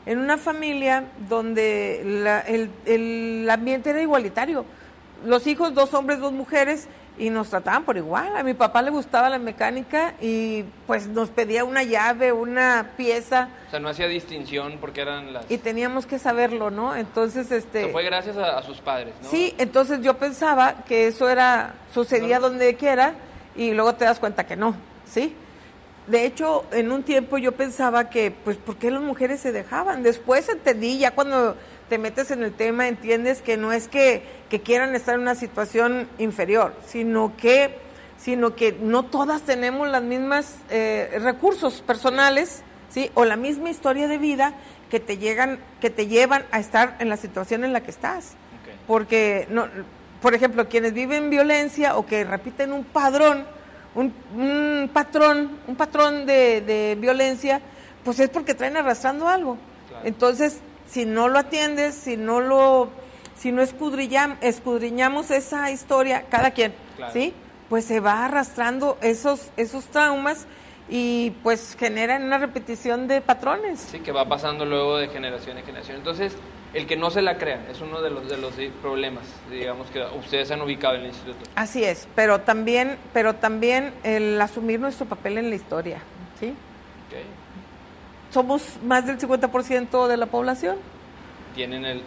en 0.07 0.17
una 0.17 0.39
familia 0.39 1.03
donde 1.29 2.01
la, 2.03 2.39
el, 2.39 2.71
el 2.87 3.47
ambiente 3.51 3.91
era 3.91 4.01
igualitario. 4.01 4.65
Los 5.23 5.45
hijos, 5.47 5.73
dos 5.73 5.93
hombres, 5.93 6.19
dos 6.19 6.33
mujeres, 6.33 6.89
y 7.17 7.29
nos 7.29 7.49
trataban 7.49 7.83
por 7.83 7.97
igual. 7.97 8.35
A 8.35 8.43
mi 8.43 8.53
papá 8.53 8.81
le 8.81 8.91
gustaba 8.91 9.29
la 9.29 9.37
mecánica 9.37 10.15
y 10.21 10.63
pues 10.87 11.07
nos 11.07 11.29
pedía 11.29 11.63
una 11.63 11.83
llave, 11.83 12.31
una 12.31 12.91
pieza. 12.97 13.49
O 13.67 13.71
sea, 13.71 13.79
no 13.79 13.89
hacía 13.89 14.07
distinción 14.07 14.77
porque 14.79 15.01
eran 15.01 15.33
las... 15.33 15.49
Y 15.49 15.57
teníamos 15.57 16.05
que 16.05 16.19
saberlo, 16.19 16.71
¿no? 16.71 16.95
Entonces, 16.95 17.51
este... 17.51 17.79
O 17.79 17.83
sea, 17.83 17.91
fue 17.91 18.03
gracias 18.03 18.37
a, 18.37 18.57
a, 18.57 18.63
sus 18.63 18.79
padres, 18.79 19.13
¿no? 19.21 19.29
Sí, 19.29 19.53
entonces 19.57 20.01
yo 20.01 20.17
pensaba 20.17 20.83
que 20.85 21.07
eso 21.07 21.29
era, 21.29 21.75
sucedía 21.93 22.39
no. 22.39 22.49
donde 22.49 22.75
quiera 22.75 23.13
y 23.55 23.71
luego 23.71 23.93
te 23.95 24.05
das 24.05 24.19
cuenta 24.19 24.45
que 24.45 24.55
no, 24.55 24.75
¿sí? 25.05 25.35
de 26.07 26.25
hecho, 26.25 26.65
en 26.71 26.91
un 26.91 27.03
tiempo 27.03 27.37
yo 27.37 27.53
pensaba 27.53 28.09
que, 28.09 28.31
pues, 28.31 28.57
¿por 28.57 28.75
qué 28.77 28.91
las 28.91 29.01
mujeres 29.01 29.39
se 29.39 29.51
dejaban? 29.51 30.03
Después 30.03 30.49
entendí, 30.49 30.97
ya 30.97 31.11
cuando 31.11 31.55
te 31.93 31.99
metes 31.99 32.31
en 32.31 32.41
el 32.41 32.53
tema, 32.53 32.87
entiendes 32.87 33.43
que 33.43 33.55
no 33.55 33.71
es 33.71 33.87
que, 33.87 34.23
que 34.49 34.61
quieran 34.61 34.95
estar 34.95 35.13
en 35.13 35.21
una 35.21 35.35
situación 35.35 36.09
inferior, 36.17 36.73
sino 36.87 37.37
que, 37.37 37.77
sino 38.17 38.55
que 38.55 38.71
no 38.71 39.05
todas 39.05 39.43
tenemos 39.43 39.87
las 39.87 40.01
mismas 40.01 40.55
eh, 40.71 41.19
recursos 41.21 41.83
personales, 41.83 42.63
¿sí? 42.89 43.11
O 43.13 43.25
la 43.25 43.35
misma 43.35 43.69
historia 43.69 44.07
de 44.07 44.17
vida 44.17 44.55
que 44.89 44.99
te 44.99 45.19
llegan, 45.19 45.59
que 45.81 45.91
te 45.91 46.07
llevan 46.07 46.45
a 46.49 46.59
estar 46.59 46.95
en 46.97 47.09
la 47.09 47.17
situación 47.17 47.63
en 47.63 47.73
la 47.73 47.81
que 47.81 47.91
estás. 47.91 48.31
Porque, 48.87 49.45
no, 49.51 49.67
por 50.19 50.33
ejemplo, 50.33 50.67
quienes 50.67 50.93
viven 50.95 51.29
violencia 51.29 51.95
o 51.95 52.07
que 52.07 52.23
repiten 52.23 52.71
un 52.71 52.85
padrón, 52.85 53.45
un, 53.93 54.89
patrón, 54.91 55.59
un 55.67 55.75
patrón 55.75 56.25
de, 56.25 56.97
violencia, 56.99 57.61
pues 58.03 58.19
es 58.19 58.29
porque 58.29 58.55
traen 58.55 58.77
arrastrando 58.77 59.27
algo. 59.27 59.59
Entonces, 60.03 60.59
si 60.93 61.05
no 61.05 61.27
lo 61.27 61.39
atiendes, 61.39 61.95
si 61.95 62.17
no 62.17 62.39
lo, 62.39 62.89
si 63.35 63.51
no 63.51 63.63
escudriñamos 63.63 65.31
esa 65.31 65.71
historia, 65.71 66.25
cada 66.29 66.51
quien, 66.51 66.71
¿sí? 67.11 67.33
Pues 67.67 67.85
se 67.85 67.99
va 67.99 68.25
arrastrando 68.25 68.99
esos, 69.01 69.49
esos 69.57 69.85
traumas 69.85 70.45
y 70.87 71.31
pues 71.41 71.75
generan 71.79 72.23
una 72.23 72.37
repetición 72.37 73.07
de 73.07 73.21
patrones. 73.21 73.79
Sí, 73.79 74.01
que 74.01 74.11
va 74.11 74.29
pasando 74.29 74.65
luego 74.65 74.97
de 74.97 75.07
generación 75.07 75.57
en 75.57 75.65
generación. 75.65 75.97
Entonces, 75.97 76.33
el 76.75 76.85
que 76.85 76.95
no 76.95 77.09
se 77.09 77.23
la 77.23 77.39
crean 77.39 77.65
es 77.71 77.81
uno 77.81 77.99
de 78.01 78.11
los 78.11 78.29
de 78.29 78.37
los 78.37 78.53
problemas, 78.83 79.23
digamos 79.49 79.87
que 79.87 80.03
ustedes 80.19 80.51
han 80.51 80.61
ubicado 80.61 80.93
en 80.95 81.01
el 81.01 81.07
instituto. 81.07 81.39
Así 81.55 81.83
es, 81.83 82.07
pero 82.13 82.41
también, 82.41 82.97
pero 83.13 83.33
también 83.33 83.93
el 84.03 84.39
asumir 84.39 84.79
nuestro 84.79 85.07
papel 85.07 85.39
en 85.39 85.49
la 85.49 85.55
historia, 85.55 86.03
¿sí? 86.39 86.53
Somos 88.33 88.63
más 88.83 89.05
del 89.05 89.19
50% 89.19 90.07
de 90.07 90.17
la 90.17 90.25
población. 90.25 90.77
Tienen 91.53 92.01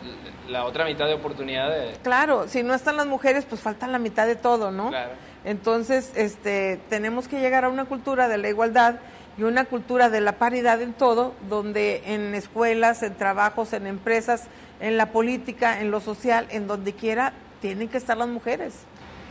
la 0.48 0.64
otra 0.64 0.84
mitad 0.84 1.06
de 1.06 1.14
oportunidad 1.14 1.70
de... 1.70 1.92
Claro, 2.02 2.48
si 2.48 2.64
no 2.64 2.74
están 2.74 2.96
las 2.96 3.06
mujeres, 3.06 3.44
pues 3.44 3.60
falta 3.60 3.86
la 3.86 4.00
mitad 4.00 4.26
de 4.26 4.34
todo, 4.34 4.72
¿no? 4.72 4.88
Claro. 4.88 5.12
Entonces, 5.44 6.10
este, 6.16 6.80
tenemos 6.88 7.28
que 7.28 7.38
llegar 7.38 7.64
a 7.64 7.68
una 7.68 7.84
cultura 7.84 8.26
de 8.26 8.38
la 8.38 8.48
igualdad 8.48 8.96
y 9.38 9.44
una 9.44 9.66
cultura 9.66 10.10
de 10.10 10.20
la 10.20 10.32
paridad 10.32 10.82
en 10.82 10.94
todo, 10.94 11.32
donde 11.48 12.02
en 12.06 12.34
escuelas, 12.34 13.04
en 13.04 13.14
trabajos, 13.14 13.72
en 13.72 13.86
empresas, 13.86 14.48
en 14.80 14.96
la 14.96 15.12
política, 15.12 15.80
en 15.80 15.92
lo 15.92 16.00
social, 16.00 16.48
en 16.50 16.66
donde 16.66 16.92
quiera, 16.92 17.34
tienen 17.60 17.88
que 17.88 17.98
estar 17.98 18.16
las 18.16 18.28
mujeres. 18.28 18.74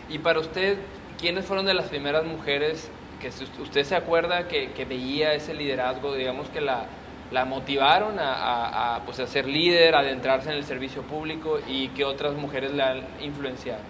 Y 0.07 0.19
para 0.19 0.39
usted, 0.39 0.77
¿quiénes 1.19 1.45
fueron 1.45 1.65
de 1.65 1.73
las 1.73 1.87
primeras 1.87 2.23
mujeres 2.23 2.87
que 3.19 3.29
usted 3.62 3.84
se 3.84 3.95
acuerda 3.95 4.48
que, 4.48 4.86
veía 4.88 5.34
ese 5.34 5.53
liderazgo, 5.53 6.15
digamos 6.15 6.48
que 6.50 6.62
la, 6.62 6.86
la 7.31 7.45
motivaron 7.45 8.15
a, 8.19 9.01
pues, 9.05 9.19
a 9.19 9.27
ser 9.27 9.48
líder, 9.48 9.95
a 9.95 10.00
adentrarse 10.00 10.50
en 10.50 10.57
el 10.57 10.65
servicio 10.65 11.01
público 11.03 11.60
y 11.67 11.89
que 11.89 12.05
otras 12.05 12.34
mujeres 12.34 12.74
la 12.74 12.91
han 12.91 13.01
influenciado? 13.22 13.81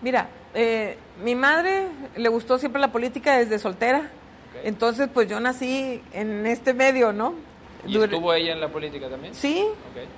Mira, 0.00 0.28
eh, 0.54 0.98
mi 1.22 1.34
madre 1.34 1.88
le 2.16 2.28
gustó 2.28 2.58
siempre 2.58 2.80
la 2.80 2.90
política 2.90 3.38
desde 3.38 3.58
soltera 3.58 4.10
entonces, 4.64 5.08
pues 5.12 5.28
yo 5.28 5.40
nací 5.40 6.00
en 6.12 6.46
este 6.46 6.74
medio, 6.74 7.12
¿no? 7.12 7.34
¿Y 7.86 7.98
estuvo 7.98 8.32
ella 8.32 8.52
en 8.52 8.60
la 8.60 8.68
política 8.68 9.08
también? 9.08 9.34
Sí, 9.34 9.64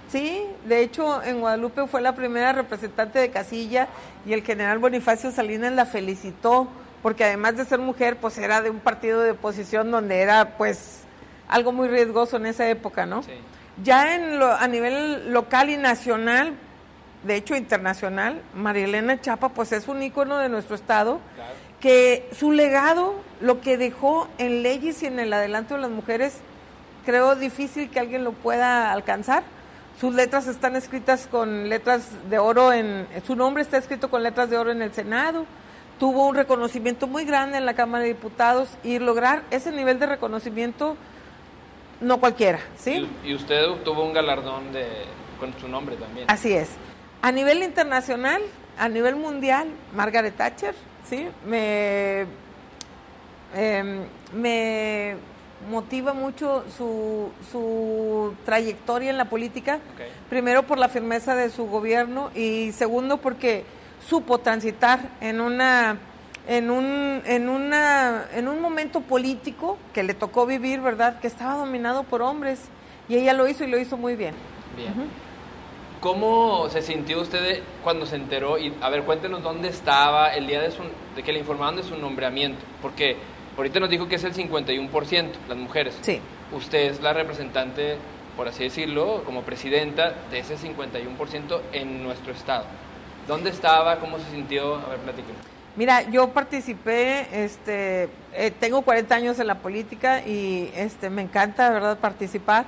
sí. 0.08 0.42
De 0.66 0.82
hecho, 0.82 1.22
en 1.22 1.40
Guadalupe 1.40 1.86
fue 1.86 2.02
la 2.02 2.14
primera 2.14 2.52
representante 2.52 3.18
de 3.18 3.30
Casilla 3.30 3.88
y 4.26 4.34
el 4.34 4.42
general 4.42 4.78
Bonifacio 4.78 5.30
Salinas 5.30 5.72
la 5.72 5.86
felicitó 5.86 6.68
porque 7.04 7.24
además 7.24 7.56
de 7.56 7.66
ser 7.66 7.80
mujer, 7.80 8.16
pues 8.16 8.38
era 8.38 8.62
de 8.62 8.70
un 8.70 8.80
partido 8.80 9.20
de 9.20 9.32
oposición 9.32 9.90
donde 9.90 10.22
era, 10.22 10.56
pues, 10.56 11.02
algo 11.46 11.70
muy 11.70 11.86
riesgoso 11.86 12.38
en 12.38 12.46
esa 12.46 12.66
época, 12.70 13.04
¿no? 13.04 13.22
Sí. 13.22 13.32
Ya 13.82 14.14
en 14.14 14.38
lo, 14.38 14.50
a 14.50 14.66
nivel 14.68 15.30
local 15.30 15.68
y 15.68 15.76
nacional, 15.76 16.54
de 17.24 17.36
hecho 17.36 17.56
internacional, 17.56 18.40
María 18.54 18.86
Elena 18.86 19.20
Chapa, 19.20 19.50
pues 19.50 19.72
es 19.72 19.86
un 19.86 20.02
ícono 20.02 20.38
de 20.38 20.48
nuestro 20.48 20.74
estado. 20.74 21.20
Claro 21.34 21.52
que 21.84 22.26
su 22.32 22.50
legado, 22.50 23.14
lo 23.42 23.60
que 23.60 23.76
dejó 23.76 24.26
en 24.38 24.62
leyes 24.62 25.02
y 25.02 25.06
en 25.06 25.18
el 25.18 25.30
adelanto 25.34 25.74
de 25.74 25.82
las 25.82 25.90
mujeres, 25.90 26.38
creo 27.04 27.34
difícil 27.36 27.90
que 27.90 28.00
alguien 28.00 28.24
lo 28.24 28.32
pueda 28.32 28.90
alcanzar. 28.90 29.42
Sus 30.00 30.14
letras 30.14 30.46
están 30.46 30.76
escritas 30.76 31.26
con 31.26 31.68
letras 31.68 32.08
de 32.30 32.38
oro 32.38 32.72
en, 32.72 33.06
su 33.26 33.36
nombre 33.36 33.62
está 33.62 33.76
escrito 33.76 34.08
con 34.08 34.22
letras 34.22 34.48
de 34.48 34.56
oro 34.56 34.70
en 34.70 34.80
el 34.80 34.94
Senado. 34.94 35.44
Tuvo 36.04 36.26
un 36.28 36.34
reconocimiento 36.34 37.06
muy 37.06 37.24
grande 37.24 37.56
en 37.56 37.64
la 37.64 37.72
Cámara 37.72 38.02
de 38.02 38.08
Diputados 38.08 38.68
y 38.84 38.98
lograr 38.98 39.42
ese 39.50 39.72
nivel 39.72 39.98
de 39.98 40.04
reconocimiento 40.04 40.98
no 42.02 42.20
cualquiera, 42.20 42.60
¿sí? 42.76 43.08
Y, 43.24 43.34
usted 43.34 43.64
tuvo 43.86 44.04
un 44.04 44.12
galardón 44.12 44.70
de, 44.70 44.86
con 45.40 45.58
su 45.58 45.66
nombre 45.66 45.96
también. 45.96 46.30
Así 46.30 46.52
es. 46.52 46.72
A 47.22 47.32
nivel 47.32 47.62
internacional, 47.62 48.42
a 48.76 48.86
nivel 48.90 49.16
mundial, 49.16 49.68
Margaret 49.94 50.36
Thatcher, 50.36 50.74
¿sí? 51.08 51.26
Me, 51.46 52.26
em, 53.54 54.02
me 54.34 55.16
motiva 55.70 56.12
mucho 56.12 56.66
su, 56.76 57.30
su, 57.50 58.34
trayectoria 58.44 59.08
en 59.08 59.16
la 59.16 59.30
política, 59.30 59.78
primero 60.28 60.64
por 60.64 60.76
la 60.76 60.90
firmeza 60.90 61.34
de 61.34 61.48
su 61.48 61.64
gobierno 61.64 62.30
y 62.34 62.72
segundo 62.72 63.16
porque 63.16 63.64
supo 64.08 64.38
transitar 64.38 65.00
en 65.20 65.40
una 65.40 65.98
en 66.46 66.70
un 66.70 67.22
en 67.24 67.48
una 67.48 68.26
en 68.34 68.48
un 68.48 68.60
momento 68.60 69.00
político 69.00 69.78
que 69.92 70.02
le 70.02 70.14
tocó 70.14 70.46
vivir, 70.46 70.80
¿verdad? 70.80 71.20
Que 71.20 71.26
estaba 71.26 71.54
dominado 71.54 72.02
por 72.04 72.22
hombres 72.22 72.60
y 73.08 73.16
ella 73.16 73.32
lo 73.32 73.48
hizo 73.48 73.64
y 73.64 73.68
lo 73.68 73.78
hizo 73.78 73.96
muy 73.96 74.16
bien. 74.16 74.34
Bien. 74.76 74.92
¿Cómo 76.00 76.68
se 76.68 76.82
sintió 76.82 77.20
usted 77.22 77.62
cuando 77.82 78.04
se 78.04 78.16
enteró? 78.16 78.58
Y 78.58 78.74
a 78.82 78.90
ver, 78.90 79.04
cuéntenos 79.04 79.42
dónde 79.42 79.68
estaba 79.68 80.34
el 80.34 80.46
día 80.46 80.60
de, 80.60 80.70
su, 80.70 80.82
de 81.16 81.22
que 81.22 81.32
le 81.32 81.38
informaban 81.38 81.76
de 81.76 81.82
su 81.82 81.96
nombramiento. 81.96 82.58
Porque 82.82 83.16
ahorita 83.56 83.80
nos 83.80 83.88
dijo 83.88 84.06
que 84.06 84.16
es 84.16 84.24
el 84.24 84.34
51%, 84.34 85.30
las 85.48 85.56
mujeres. 85.56 85.96
Sí. 86.02 86.20
Usted 86.52 86.90
es 86.90 87.00
la 87.00 87.14
representante, 87.14 87.96
por 88.36 88.48
así 88.48 88.64
decirlo, 88.64 89.22
como 89.24 89.44
presidenta 89.44 90.12
de 90.30 90.40
ese 90.40 90.58
51% 90.58 91.60
en 91.72 92.02
nuestro 92.02 92.34
estado. 92.34 92.66
¿Dónde 93.26 93.50
estaba? 93.50 93.98
¿Cómo 93.98 94.18
se 94.18 94.30
sintió? 94.30 94.76
A 94.76 94.90
ver, 94.90 94.98
platíquenos. 94.98 95.40
Mira, 95.76 96.02
yo 96.02 96.28
participé, 96.30 97.44
este, 97.44 98.08
eh, 98.32 98.52
tengo 98.60 98.82
40 98.82 99.14
años 99.14 99.40
en 99.40 99.48
la 99.48 99.56
política 99.56 100.24
y 100.24 100.70
este, 100.76 101.10
me 101.10 101.22
encanta, 101.22 101.70
¿verdad?, 101.70 101.98
participar 101.98 102.64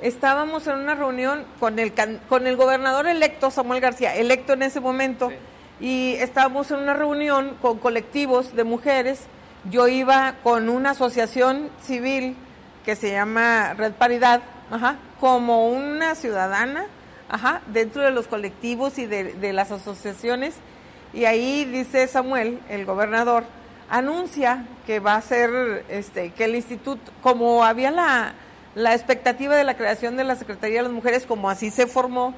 estábamos 0.00 0.66
en 0.66 0.78
una 0.78 0.94
reunión 0.94 1.44
con 1.58 1.78
el, 1.78 1.92
con 2.28 2.46
el 2.46 2.56
gobernador 2.56 3.06
electo, 3.06 3.50
Samuel 3.50 3.80
García, 3.80 4.14
electo 4.14 4.52
en 4.52 4.62
ese 4.62 4.80
momento, 4.80 5.32
y 5.80 6.14
estábamos 6.14 6.70
en 6.70 6.78
una 6.78 6.94
reunión 6.94 7.56
con 7.60 7.78
colectivos 7.78 8.54
de 8.54 8.64
mujeres. 8.64 9.26
Yo 9.70 9.88
iba 9.88 10.34
con 10.42 10.68
una 10.68 10.90
asociación 10.90 11.70
civil 11.82 12.36
que 12.84 12.96
se 12.96 13.10
llama 13.10 13.74
Red 13.74 13.92
Paridad, 13.94 14.42
ajá, 14.70 14.96
como 15.20 15.68
una 15.68 16.14
ciudadana, 16.14 16.86
ajá, 17.28 17.62
dentro 17.68 18.02
de 18.02 18.10
los 18.10 18.28
colectivos 18.28 18.98
y 18.98 19.06
de, 19.06 19.34
de 19.34 19.52
las 19.52 19.72
asociaciones. 19.72 20.54
Y 21.12 21.24
ahí 21.24 21.64
dice 21.64 22.06
Samuel, 22.08 22.60
el 22.68 22.84
gobernador, 22.84 23.44
anuncia 23.88 24.66
que 24.86 25.00
va 25.00 25.14
a 25.14 25.22
ser, 25.22 25.84
este, 25.88 26.30
que 26.30 26.44
el 26.44 26.54
instituto, 26.54 27.12
como 27.22 27.64
había 27.64 27.90
la, 27.90 28.34
la 28.74 28.94
expectativa 28.94 29.56
de 29.56 29.64
la 29.64 29.76
creación 29.76 30.16
de 30.16 30.24
la 30.24 30.36
Secretaría 30.36 30.78
de 30.78 30.82
las 30.84 30.92
Mujeres, 30.92 31.26
como 31.26 31.48
así 31.48 31.70
se 31.70 31.86
formó, 31.86 32.34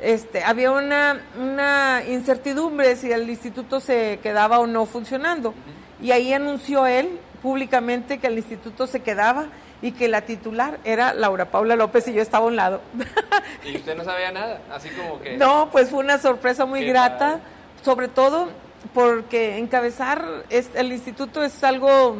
este, 0.00 0.42
había 0.44 0.70
una, 0.70 1.20
una 1.38 2.02
incertidumbre 2.08 2.96
si 2.96 3.12
el 3.12 3.28
instituto 3.28 3.80
se 3.80 4.18
quedaba 4.22 4.58
o 4.58 4.66
no 4.66 4.86
funcionando. 4.86 5.54
Y 6.00 6.12
ahí 6.12 6.32
anunció 6.32 6.86
él 6.86 7.18
públicamente 7.42 8.18
que 8.18 8.26
el 8.26 8.36
instituto 8.36 8.86
se 8.86 9.00
quedaba 9.00 9.46
y 9.82 9.92
que 9.92 10.08
la 10.08 10.22
titular 10.22 10.78
era 10.84 11.14
Laura 11.14 11.50
Paula 11.50 11.76
López 11.76 12.06
y 12.08 12.12
yo 12.12 12.22
estaba 12.22 12.44
a 12.44 12.48
un 12.48 12.56
lado. 12.56 12.80
¿Y 13.64 13.76
usted 13.76 13.96
no 13.96 14.04
sabía 14.04 14.30
nada? 14.30 14.60
Así 14.70 14.90
como 14.90 15.20
que... 15.20 15.36
No, 15.36 15.68
pues 15.70 15.90
fue 15.90 16.00
una 16.00 16.18
sorpresa 16.18 16.66
muy 16.66 16.84
grata, 16.84 17.40
sobre 17.82 18.08
todo 18.08 18.48
porque 18.94 19.58
encabezar 19.58 20.24
el 20.48 20.92
instituto 20.92 21.42
es 21.42 21.62
algo 21.64 22.16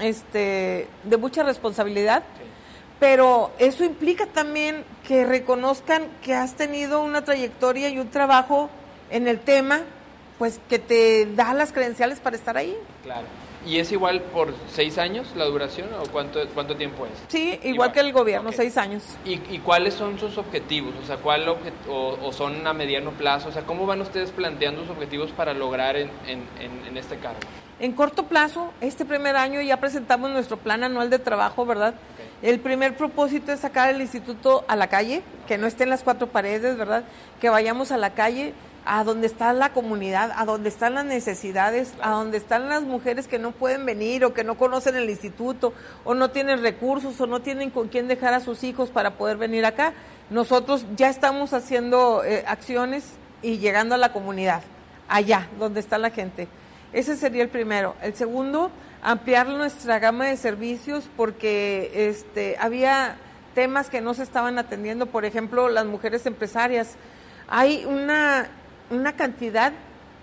este, 0.00 0.88
de 1.04 1.16
mucha 1.16 1.42
responsabilidad 1.42 2.22
pero 3.00 3.50
eso 3.58 3.82
implica 3.82 4.26
también 4.26 4.84
que 5.08 5.24
reconozcan 5.24 6.06
que 6.22 6.34
has 6.34 6.54
tenido 6.54 7.00
una 7.02 7.24
trayectoria 7.24 7.88
y 7.88 7.98
un 7.98 8.10
trabajo 8.10 8.68
en 9.10 9.26
el 9.26 9.40
tema, 9.40 9.80
pues 10.38 10.60
que 10.68 10.78
te 10.78 11.26
da 11.34 11.54
las 11.54 11.72
credenciales 11.72 12.20
para 12.20 12.36
estar 12.36 12.58
ahí. 12.58 12.76
Claro. 13.02 13.26
¿Y 13.66 13.78
es 13.78 13.92
igual 13.92 14.22
por 14.22 14.54
seis 14.72 14.96
años 14.96 15.28
la 15.36 15.44
duración 15.44 15.88
o 15.92 16.10
cuánto, 16.10 16.40
cuánto 16.54 16.76
tiempo 16.76 17.04
es? 17.06 17.12
Sí, 17.28 17.58
igual, 17.62 17.92
que 17.92 18.00
el 18.00 18.12
gobierno, 18.12 18.52
seis 18.52 18.78
años. 18.78 19.02
¿Y, 19.24 19.34
¿Y, 19.54 19.58
cuáles 19.58 19.94
son 19.94 20.18
sus 20.18 20.38
objetivos? 20.38 20.94
O 21.02 21.06
sea, 21.06 21.18
¿cuál 21.18 21.46
o, 21.48 22.32
son 22.32 22.66
a 22.66 22.72
mediano 22.72 23.10
plazo? 23.10 23.50
O 23.50 23.52
sea, 23.52 23.62
¿cómo 23.62 23.86
van 23.86 24.00
ustedes 24.00 24.30
planteando 24.30 24.82
sus 24.82 24.90
objetivos 24.90 25.30
para 25.32 25.52
lograr 25.52 25.96
en, 25.96 26.10
en, 26.26 26.46
en, 26.58 26.96
este 26.96 27.16
cargo? 27.18 27.40
En 27.78 27.92
corto 27.92 28.24
plazo, 28.24 28.72
este 28.80 29.04
primer 29.04 29.36
año 29.36 29.60
ya 29.60 29.78
presentamos 29.78 30.30
nuestro 30.30 30.56
plan 30.56 30.82
anual 30.82 31.10
de 31.10 31.18
trabajo, 31.18 31.66
¿verdad? 31.66 31.94
El 32.42 32.60
primer 32.60 32.96
propósito 32.96 33.52
es 33.52 33.60
sacar 33.60 33.94
el 33.94 34.00
instituto 34.00 34.64
a 34.68 34.76
la 34.76 34.88
calle, 34.88 35.22
que 35.46 35.58
no 35.58 35.66
esté 35.66 35.84
en 35.84 35.90
las 35.90 36.02
cuatro 36.02 36.28
paredes, 36.28 36.78
¿verdad? 36.78 37.04
Que 37.40 37.50
vayamos 37.50 37.92
a 37.92 37.98
la 37.98 38.14
calle 38.14 38.54
a 38.84 39.04
donde 39.04 39.26
está 39.26 39.52
la 39.52 39.72
comunidad, 39.72 40.32
a 40.34 40.44
donde 40.44 40.68
están 40.68 40.94
las 40.94 41.04
necesidades, 41.04 41.94
a 42.00 42.10
donde 42.10 42.38
están 42.38 42.68
las 42.68 42.82
mujeres 42.82 43.28
que 43.28 43.38
no 43.38 43.52
pueden 43.52 43.84
venir 43.84 44.24
o 44.24 44.32
que 44.32 44.44
no 44.44 44.56
conocen 44.56 44.96
el 44.96 45.10
instituto 45.10 45.72
o 46.04 46.14
no 46.14 46.30
tienen 46.30 46.62
recursos 46.62 47.20
o 47.20 47.26
no 47.26 47.40
tienen 47.40 47.70
con 47.70 47.88
quién 47.88 48.08
dejar 48.08 48.34
a 48.34 48.40
sus 48.40 48.64
hijos 48.64 48.90
para 48.90 49.16
poder 49.16 49.36
venir 49.36 49.64
acá. 49.64 49.92
Nosotros 50.30 50.86
ya 50.96 51.08
estamos 51.08 51.52
haciendo 51.52 52.24
eh, 52.24 52.44
acciones 52.46 53.04
y 53.42 53.58
llegando 53.58 53.94
a 53.94 53.98
la 53.98 54.12
comunidad, 54.12 54.62
allá 55.08 55.48
donde 55.58 55.80
está 55.80 55.98
la 55.98 56.10
gente. 56.10 56.48
Ese 56.92 57.16
sería 57.16 57.42
el 57.42 57.48
primero. 57.48 57.94
El 58.02 58.14
segundo, 58.14 58.70
ampliar 59.02 59.48
nuestra 59.48 59.98
gama 59.98 60.26
de 60.26 60.36
servicios 60.36 61.08
porque 61.16 61.90
este, 61.94 62.56
había 62.58 63.16
temas 63.54 63.90
que 63.90 64.00
no 64.00 64.14
se 64.14 64.22
estaban 64.22 64.58
atendiendo, 64.58 65.06
por 65.06 65.24
ejemplo, 65.24 65.68
las 65.68 65.86
mujeres 65.86 66.26
empresarias. 66.26 66.96
Hay 67.48 67.84
una 67.84 68.48
una 68.90 69.14
cantidad 69.14 69.72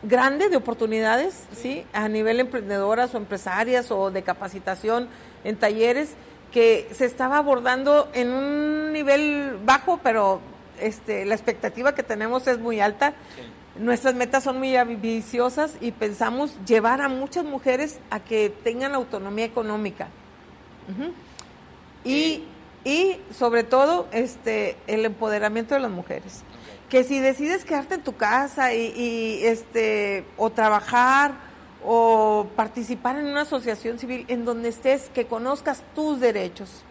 grande 0.03 0.49
de 0.49 0.57
oportunidades, 0.57 1.45
¿sí? 1.53 1.85
A 1.93 2.07
nivel 2.07 2.39
emprendedoras 2.39 3.13
o 3.15 3.17
empresarias 3.17 3.91
o 3.91 4.11
de 4.11 4.21
capacitación 4.21 5.07
en 5.43 5.55
talleres 5.55 6.15
que 6.51 6.87
se 6.91 7.05
estaba 7.05 7.37
abordando 7.37 8.09
en 8.13 8.29
un 8.29 8.93
nivel 8.93 9.57
bajo, 9.65 9.99
pero 10.03 10.39
este, 10.79 11.25
la 11.25 11.35
expectativa 11.35 11.95
que 11.95 12.03
tenemos 12.03 12.47
es 12.47 12.59
muy 12.59 12.79
alta. 12.79 13.13
Nuestras 13.77 14.15
metas 14.15 14.43
son 14.43 14.57
muy 14.57 14.75
ambiciosas 14.75 15.77
y 15.81 15.91
pensamos 15.91 16.57
llevar 16.65 17.01
a 17.01 17.09
muchas 17.09 17.43
mujeres 17.43 17.99
a 18.09 18.19
que 18.19 18.49
tengan 18.63 18.95
autonomía 18.95 19.45
económica. 19.45 20.07
y, 22.05 22.43
y 22.85 23.17
sobre 23.37 23.63
todo 23.63 24.07
este, 24.11 24.77
el 24.87 25.05
empoderamiento 25.05 25.75
de 25.75 25.81
las 25.81 25.91
mujeres 25.91 26.43
que 26.89 27.03
si 27.03 27.19
decides 27.19 27.65
quedarte 27.65 27.95
en 27.95 28.03
tu 28.03 28.15
casa 28.15 28.73
y, 28.73 29.39
este 29.43 30.25
o 30.37 30.49
trabajar 30.49 31.33
o 31.83 32.47
participar 32.55 33.17
en 33.17 33.25
una 33.27 33.41
asociación 33.41 33.99
civil 33.99 34.25
en 34.27 34.45
donde 34.45 34.69
estés, 34.69 35.09
que 35.13 35.27
conozcas 35.27 35.83
tus 35.95 36.19
derechos, 36.19 36.83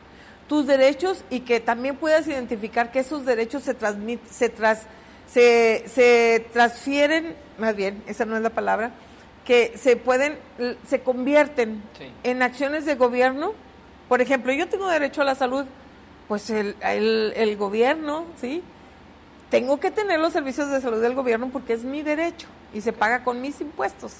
tus 0.49 0.67
derechos 0.67 1.25
y 1.31 1.41
que 1.41 1.61
también 1.61 1.97
puedas 1.97 2.27
identificar 2.29 2.93
que 2.93 3.01
esos 3.01 3.25
derechos 3.25 3.63
se 3.63 3.75
transmiten, 3.75 4.29
se, 4.31 4.49
tras, 4.49 4.87
se, 5.27 5.85
se 5.89 6.47
transfieren, 6.53 7.35
más 7.59 7.75
bien, 7.75 8.03
esa 8.07 8.25
no 8.25 8.37
es 8.37 8.43
la 8.43 8.51
palabra, 8.51 8.93
que 9.45 9.73
se 9.77 9.97
pueden, 9.97 10.39
se 10.87 11.01
convierten 11.01 11.83
en 12.23 12.43
acciones 12.43 12.85
de 12.85 12.97
gobierno. 12.97 13.53
Por 14.09 14.21
ejemplo, 14.21 14.53
yo 14.53 14.69
tengo 14.69 14.89
derecho 14.89 15.23
a 15.23 15.25
la 15.25 15.35
salud, 15.35 15.65
pues 16.29 16.51
el, 16.51 16.77
el, 16.81 17.33
el 17.37 17.57
gobierno, 17.57 18.25
¿sí? 18.41 18.63
Tengo 19.57 19.81
que 19.81 19.91
tener 19.91 20.21
los 20.21 20.35
servicios 20.35 20.71
de 20.71 20.83
salud 20.83 21.01
del 21.01 21.15
gobierno 21.15 21.49
porque 21.49 21.73
es 21.73 21.83
mi 21.83 22.03
derecho 22.03 22.47
y 22.75 22.83
se 22.83 22.93
paga 22.93 23.25
con 23.25 23.41
mis 23.41 23.59
impuestos, 23.63 24.13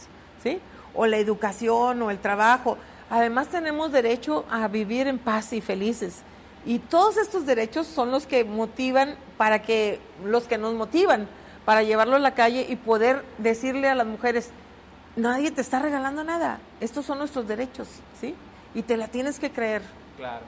¿sí? 0.43 0.61
O 0.95 1.05
la 1.05 1.19
educación 1.19 2.01
o 2.01 2.11
el 2.11 2.19
trabajo. 2.19 2.79
Además 3.11 3.49
tenemos 3.49 3.93
derecho 3.93 4.47
a 4.51 4.67
vivir 4.67 5.09
en 5.09 5.19
paz 5.19 5.53
y 5.53 5.61
felices. 5.61 6.23
Y 6.65 6.79
todos 6.79 7.19
estos 7.19 7.45
derechos 7.45 7.87
son 7.87 8.13
los 8.13 8.27
que 8.27 8.45
motivan 8.45 9.17
para 9.37 9.61
que 9.61 10.01
los 10.25 10.45
que 10.45 10.57
nos 10.57 10.73
motivan 10.73 11.29
para 11.67 11.83
llevarlo 11.83 12.17
a 12.17 12.21
la 12.21 12.33
calle 12.33 12.65
y 12.67 12.77
poder 12.77 13.23
decirle 13.37 13.91
a 13.91 13.95
las 13.95 14.07
mujeres, 14.07 14.53
nadie 15.17 15.51
te 15.51 15.61
está 15.61 15.81
regalando 15.81 16.25
nada, 16.25 16.61
estos 16.81 17.05
son 17.05 17.19
nuestros 17.19 17.47
derechos, 17.47 17.89
¿sí? 18.19 18.35
Y 18.75 18.85
te 18.85 18.97
la 18.97 19.09
tienes 19.09 19.39
que 19.39 19.51
creer. 19.51 19.83
Claro. 20.17 20.45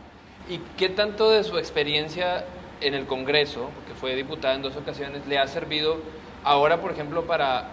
¿Y 0.48 0.58
qué 0.78 0.88
tanto 0.88 1.28
de 1.28 1.44
su 1.44 1.58
experiencia 1.58 2.46
en 2.80 2.94
el 2.94 3.06
Congreso, 3.06 3.70
porque 3.74 3.94
fue 3.98 4.14
diputada 4.14 4.54
en 4.54 4.62
dos 4.62 4.76
ocasiones, 4.76 5.26
le 5.26 5.38
ha 5.38 5.46
servido 5.46 5.98
ahora, 6.44 6.80
por 6.80 6.92
ejemplo, 6.92 7.26
para, 7.26 7.68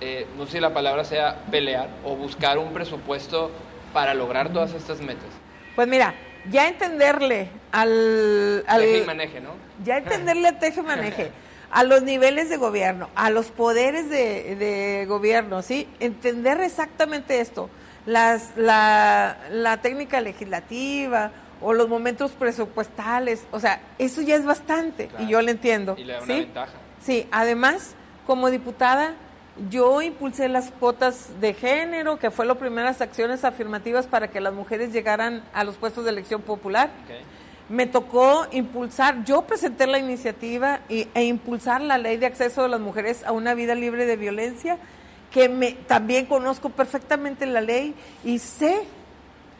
eh, 0.00 0.26
no 0.36 0.46
sé 0.46 0.52
si 0.52 0.60
la 0.60 0.72
palabra 0.72 1.04
sea 1.04 1.44
pelear 1.50 1.88
o 2.04 2.16
buscar 2.16 2.58
un 2.58 2.72
presupuesto 2.72 3.50
para 3.92 4.14
lograr 4.14 4.52
todas 4.52 4.72
estas 4.74 5.00
metas? 5.00 5.28
Pues 5.76 5.88
mira, 5.88 6.14
ya 6.50 6.68
entenderle 6.68 7.48
al... 7.72 8.64
al 8.66 8.80
teje 8.80 8.98
y 8.98 9.06
maneje, 9.06 9.40
¿no? 9.40 9.50
Ya 9.84 9.98
entenderle 9.98 10.48
al 10.48 10.58
teje 10.58 10.80
y 10.80 10.82
maneje. 10.82 11.30
a 11.70 11.82
los 11.82 12.02
niveles 12.02 12.48
de 12.48 12.56
gobierno, 12.56 13.08
a 13.16 13.30
los 13.30 13.46
poderes 13.46 14.08
de, 14.08 14.54
de 14.56 15.06
gobierno, 15.06 15.62
¿sí? 15.62 15.88
Entender 15.98 16.60
exactamente 16.60 17.40
esto. 17.40 17.68
Las, 18.06 18.52
la, 18.56 19.38
la 19.50 19.78
técnica 19.78 20.20
legislativa, 20.20 21.32
o 21.64 21.72
los 21.72 21.88
momentos 21.88 22.32
presupuestales, 22.32 23.46
o 23.50 23.58
sea, 23.58 23.80
eso 23.98 24.20
ya 24.20 24.36
es 24.36 24.44
bastante 24.44 25.08
y 25.18 25.28
yo 25.28 25.40
lo 25.40 25.50
entiendo. 25.50 25.94
Y 25.96 26.04
le 26.04 26.12
da 26.12 26.22
una 26.22 26.34
ventaja. 26.34 26.72
Sí, 27.00 27.26
además, 27.32 27.94
como 28.26 28.50
diputada, 28.50 29.14
yo 29.70 30.02
impulsé 30.02 30.48
las 30.48 30.70
cuotas 30.72 31.40
de 31.40 31.54
género, 31.54 32.18
que 32.18 32.30
fue 32.30 32.44
las 32.44 32.58
primeras 32.58 33.00
acciones 33.00 33.44
afirmativas 33.44 34.06
para 34.06 34.28
que 34.28 34.40
las 34.40 34.52
mujeres 34.52 34.92
llegaran 34.92 35.42
a 35.54 35.64
los 35.64 35.76
puestos 35.76 36.04
de 36.04 36.10
elección 36.10 36.42
popular. 36.42 36.90
Me 37.70 37.86
tocó 37.86 38.46
impulsar, 38.52 39.24
yo 39.24 39.42
presenté 39.42 39.86
la 39.86 39.98
iniciativa 39.98 40.80
y, 40.90 41.08
e 41.14 41.24
impulsar 41.24 41.80
la 41.80 41.96
ley 41.96 42.18
de 42.18 42.26
acceso 42.26 42.62
de 42.62 42.68
las 42.68 42.80
mujeres 42.80 43.24
a 43.24 43.32
una 43.32 43.54
vida 43.54 43.74
libre 43.74 44.04
de 44.04 44.16
violencia, 44.16 44.76
que 45.30 45.48
me, 45.48 45.72
también 45.72 46.26
conozco 46.26 46.68
perfectamente 46.68 47.46
la 47.46 47.62
ley 47.62 47.94
y 48.22 48.38
sé 48.38 48.84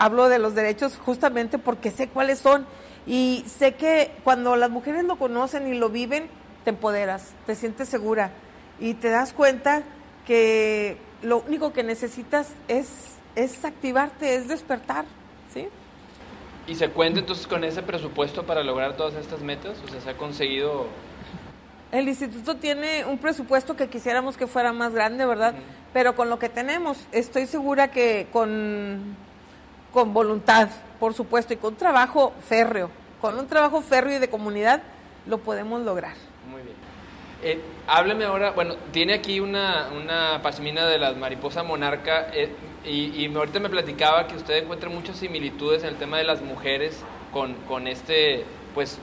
hablo 0.05 0.29
de 0.29 0.39
los 0.39 0.55
derechos 0.55 0.99
justamente 1.03 1.57
porque 1.57 1.91
sé 1.91 2.09
cuáles 2.09 2.39
son 2.39 2.67
y 3.07 3.43
sé 3.47 3.73
que 3.73 4.13
cuando 4.23 4.55
las 4.55 4.69
mujeres 4.69 5.05
lo 5.05 5.17
conocen 5.17 5.67
y 5.67 5.79
lo 5.79 5.89
viven, 5.89 6.29
te 6.63 6.71
empoderas, 6.71 7.33
te 7.47 7.55
sientes 7.55 7.89
segura 7.89 8.31
y 8.79 8.93
te 8.95 9.09
das 9.09 9.33
cuenta 9.33 9.83
que 10.27 10.99
lo 11.23 11.39
único 11.39 11.73
que 11.73 11.83
necesitas 11.83 12.53
es, 12.69 13.17
es 13.35 13.65
activarte, 13.65 14.35
es 14.35 14.47
despertar, 14.47 15.07
¿sí? 15.55 15.69
¿Y 16.67 16.75
se 16.75 16.91
cuenta 16.91 17.21
entonces 17.21 17.47
con 17.47 17.65
ese 17.65 17.83
presupuesto 17.83 18.45
para 18.45 18.63
lograr 18.63 18.99
todas 18.99 19.15
estas 19.15 19.41
metas? 19.41 19.79
O 19.85 19.89
sea, 19.89 20.03
¿se 20.03 20.11
ha 20.11 20.17
conseguido...? 20.19 20.87
El 21.93 22.09
instituto 22.09 22.57
tiene 22.57 23.07
un 23.07 23.17
presupuesto 23.17 23.75
que 23.75 23.89
quisiéramos 23.89 24.37
que 24.37 24.47
fuera 24.47 24.73
más 24.75 24.93
grande, 24.93 25.25
¿verdad? 25.25 25.55
Pero 25.95 26.15
con 26.15 26.29
lo 26.29 26.39
que 26.39 26.51
tenemos, 26.51 27.07
estoy 27.13 27.47
segura 27.47 27.91
que 27.91 28.27
con 28.33 29.17
con 29.95 30.13
voluntad, 30.13 30.69
por 30.99 31.15
supuesto, 31.15 31.55
y 31.55 31.57
con 31.57 31.77
trabajo 31.77 32.35
férreo, 32.49 32.91
con 33.21 33.39
un 33.39 33.47
trabajo 33.47 33.81
férreo 33.81 34.17
y 34.17 34.19
de 34.19 34.29
comunidad, 34.29 34.83
lo 35.27 35.39
podemos 35.39 35.81
lograr. 35.83 36.15
Muy 36.51 36.63
bien. 36.63 36.75
Eh, 37.43 37.61
hábleme 37.87 38.25
ahora, 38.25 38.51
bueno, 38.51 38.75
tiene 38.91 39.15
aquí 39.15 39.39
una, 39.39 39.89
una 39.93 40.43
pasmina 40.43 40.85
de 40.87 40.99
las 40.99 41.17
mariposa 41.17 41.63
monarca 41.63 42.27
eh, 42.33 42.51
y, 42.85 43.25
y, 43.25 43.33
ahorita 43.35 43.61
me 43.61 43.69
platicaba 43.69 44.27
que 44.27 44.35
usted 44.35 44.65
encuentra 44.65 44.91
muchas 44.91 45.17
similitudes 45.17 45.85
en 45.85 45.91
el 45.91 45.97
tema 45.97 46.19
de 46.19 46.25
las 46.25 46.43
mujeres 46.43 47.01
con, 47.33 47.55
con 47.69 47.87
este, 47.87 48.45
pues, 48.75 48.99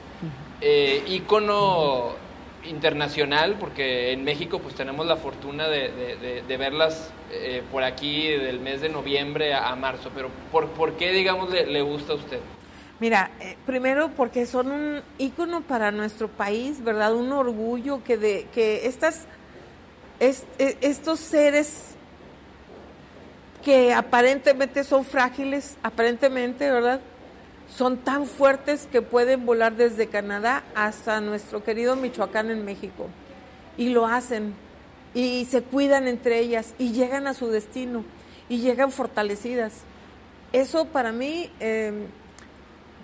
eh, 0.60 1.04
ícono 1.08 2.16
internacional, 2.65 3.56
porque 3.60 4.12
en 4.12 4.24
México 4.24 4.60
pues 4.60 4.76
tenemos 4.76 5.06
la 5.06 5.17
fortuna 5.17 5.67
de, 5.67 6.43
de, 6.47 6.58
verlas 6.58 7.12
eh, 7.32 7.63
por 7.71 7.84
aquí 7.84 8.28
del 8.28 8.60
mes 8.60 8.82
de 8.82 8.89
noviembre 8.89 9.54
a, 9.54 9.76
marzo, 9.76 10.12
pero 10.13 10.30
¿por, 10.52 10.69
¿por, 10.69 10.93
qué, 10.97 11.12
digamos, 11.12 11.50
le, 11.50 11.82
gusta 11.82 12.13
a 12.13 12.15
usted? 12.15 12.39
Mira, 13.00 13.32
eh, 13.39 13.58
primero 13.65 14.12
porque 14.15 14.45
son 14.45 14.71
un 14.71 15.02
ícono 15.17 15.62
para 15.62 15.91
nuestro 15.91 16.28
país, 16.28 16.84
¿verdad? 16.84 17.13
Un 17.13 17.32
orgullo 17.32 18.04
que, 18.04 18.17
de, 18.17 18.47
que 18.54 18.86
estas, 18.86 19.26
e, 20.19 20.36
estos 20.82 21.19
seres 21.19 21.95
que 23.63 23.93
aparentemente 23.93 24.84
son 24.84 25.06
frágiles, 25.06 25.78
aparentemente, 25.84 26.69
¿verdad? 26.69 27.02
Son 27.76 27.98
tan 27.98 28.26
fuertes 28.26 28.88
que 28.92 29.02
pueden 29.02 29.46
volar 29.46 29.76
desde 29.76 30.08
Canadá 30.08 30.64
hasta 30.76 31.22
nuestro 31.22 31.64
querido 31.64 31.96
Michoacán 31.96 32.52
en 32.52 32.66
México. 32.66 33.08
Y 33.78 33.90
lo 33.90 34.06
hacen. 34.06 34.54
Y 35.14 35.46
se 35.46 35.62
cuidan 35.62 36.08
entre 36.08 36.40
ellas 36.40 36.74
y 36.78 36.92
llegan 36.92 37.28
a 37.28 37.34
su 37.34 37.48
destino 37.48 38.04
y 38.50 38.60
llegan 38.60 38.92
fortalecidas. 38.92 39.84
Eso 40.54 40.86
para 40.86 41.12
mí, 41.12 41.50
em, 41.60 42.08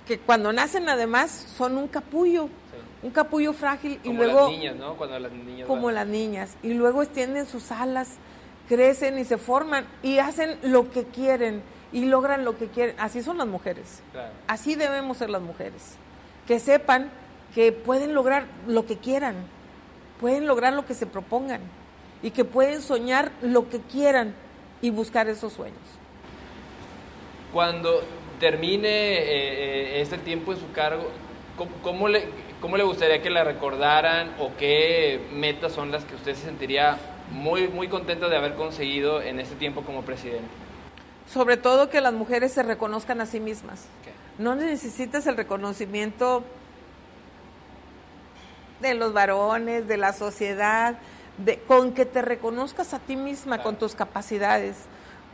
que 0.06 0.20
cuando 0.20 0.52
nacen 0.54 0.90
además 0.90 1.32
son 1.32 1.78
un 1.78 1.88
capullo, 1.88 2.50
un 3.02 3.12
capullo 3.12 3.54
frágil 3.54 4.00
como 4.00 4.14
y 4.14 4.16
luego... 4.16 4.42
Las 4.42 4.52
niñas, 4.52 4.76
¿no? 4.76 4.98
Cuando 4.98 5.20
las 5.20 5.32
niñas 5.32 5.68
como 5.68 5.92
las 5.92 6.08
niñas. 6.08 6.58
Y 6.64 6.74
luego 6.74 7.04
extienden 7.04 7.46
sus 7.46 7.72
alas 7.72 8.18
crecen 8.68 9.18
y 9.18 9.24
se 9.24 9.38
forman 9.38 9.86
y 10.04 10.20
hacen 10.20 10.58
lo 10.62 10.92
que 10.92 11.06
quieren 11.06 11.62
y 11.98 12.06
logran 12.06 12.46
lo 12.46 12.56
que 12.60 12.68
quieren. 12.68 12.96
Así 13.00 13.24
son 13.24 13.40
las 13.40 13.48
mujeres. 13.48 14.04
Así 14.46 14.76
debemos 14.76 15.18
ser 15.18 15.32
las 15.32 15.42
mujeres. 15.42 15.96
Que 16.46 16.60
sepan 16.60 17.10
que 17.56 17.72
pueden 17.72 18.14
lograr 18.14 18.46
lo 18.68 18.86
que 18.86 18.98
quieran, 18.98 19.34
pueden 20.20 20.46
lograr 20.46 20.74
lo 20.74 20.86
que 20.86 20.94
se 20.94 21.08
propongan 21.08 21.62
y 22.22 22.30
que 22.30 22.46
pueden 22.46 22.84
soñar 22.84 23.32
lo 23.42 23.68
que 23.68 23.80
quieran 23.80 24.36
y 24.80 24.92
buscar 24.92 25.28
esos 25.28 25.54
sueños. 25.54 25.82
Cuando 27.52 28.04
termine 28.40 28.88
eh, 28.90 29.24
eh, 29.98 30.02
este 30.02 30.20
tiempo 30.20 30.54
en 30.54 30.60
su 30.60 30.72
cargo, 30.74 31.10
¿cómo, 31.82 32.10
le, 32.10 32.26
¿cómo 32.62 32.78
le 32.78 32.84
gustaría 32.84 33.24
que 33.24 33.32
la 33.32 33.44
recordaran 33.44 34.36
o 34.40 34.52
qué 34.56 35.20
metas 35.34 35.72
son 35.72 35.92
las 35.92 36.06
que 36.06 36.14
usted 36.14 36.36
se 36.36 36.46
sentiría 36.46 37.00
muy, 37.32 37.68
muy 37.70 37.88
contenta 37.88 38.30
de 38.30 38.38
haber 38.38 38.54
conseguido 38.54 39.20
en 39.24 39.40
este 39.40 39.56
tiempo 39.56 39.82
como 39.82 40.04
presidente? 40.04 40.67
Sobre 41.32 41.58
todo 41.58 41.90
que 41.90 42.02
las 42.02 42.14
mujeres 42.14 42.54
se 42.54 42.64
reconozcan 42.64 43.22
a 43.22 43.26
sí 43.26 43.40
mismas. 43.40 43.86
No 44.38 44.56
necesitas 44.56 45.28
el 45.28 45.36
reconocimiento 45.36 46.44
de 48.82 48.94
los 48.94 49.14
varones, 49.14 49.88
de 49.88 49.98
la 49.98 50.14
sociedad, 50.14 50.98
de, 51.38 51.60
con 51.60 51.94
que 51.94 52.06
te 52.06 52.22
reconozcas 52.22 52.94
a 52.94 53.00
ti 53.00 53.16
misma 53.16 53.62
con 53.62 53.76
tus 53.76 53.96
capacidades, 53.96 54.76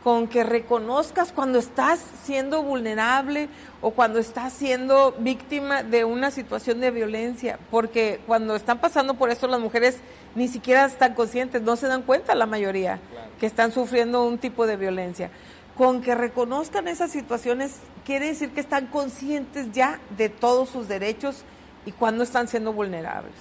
con 0.02 0.28
que 0.28 0.44
reconozcas 0.44 1.32
cuando 1.32 1.58
estás 1.58 2.04
siendo 2.24 2.62
vulnerable 2.62 3.48
o 3.80 3.92
cuando 3.92 4.18
estás 4.18 4.52
siendo 4.52 5.14
víctima 5.18 5.82
de 5.82 6.04
una 6.04 6.30
situación 6.30 6.80
de 6.80 6.90
violencia, 6.90 7.58
porque 7.70 8.20
cuando 8.26 8.54
están 8.54 8.80
pasando 8.80 9.14
por 9.14 9.30
esto 9.30 9.48
las 9.48 9.60
mujeres 9.60 9.96
ni 10.34 10.48
siquiera 10.48 10.84
están 10.84 11.14
conscientes, 11.14 11.62
no 11.62 11.76
se 11.76 11.86
dan 11.86 12.02
cuenta 12.02 12.34
la 12.34 12.44
mayoría 12.44 13.00
que 13.40 13.46
están 13.46 13.72
sufriendo 13.72 14.26
un 14.26 14.36
tipo 14.36 14.66
de 14.66 14.76
violencia. 14.76 15.30
Con 15.76 16.02
que 16.02 16.14
reconozcan 16.14 16.88
esas 16.88 17.10
situaciones 17.10 17.78
quiere 18.04 18.26
decir 18.26 18.50
que 18.50 18.60
están 18.60 18.86
conscientes 18.86 19.72
ya 19.72 19.98
de 20.16 20.28
todos 20.28 20.68
sus 20.68 20.88
derechos 20.88 21.44
y 21.86 21.92
cuando 21.92 22.22
están 22.22 22.48
siendo 22.48 22.72
vulnerables. 22.72 23.34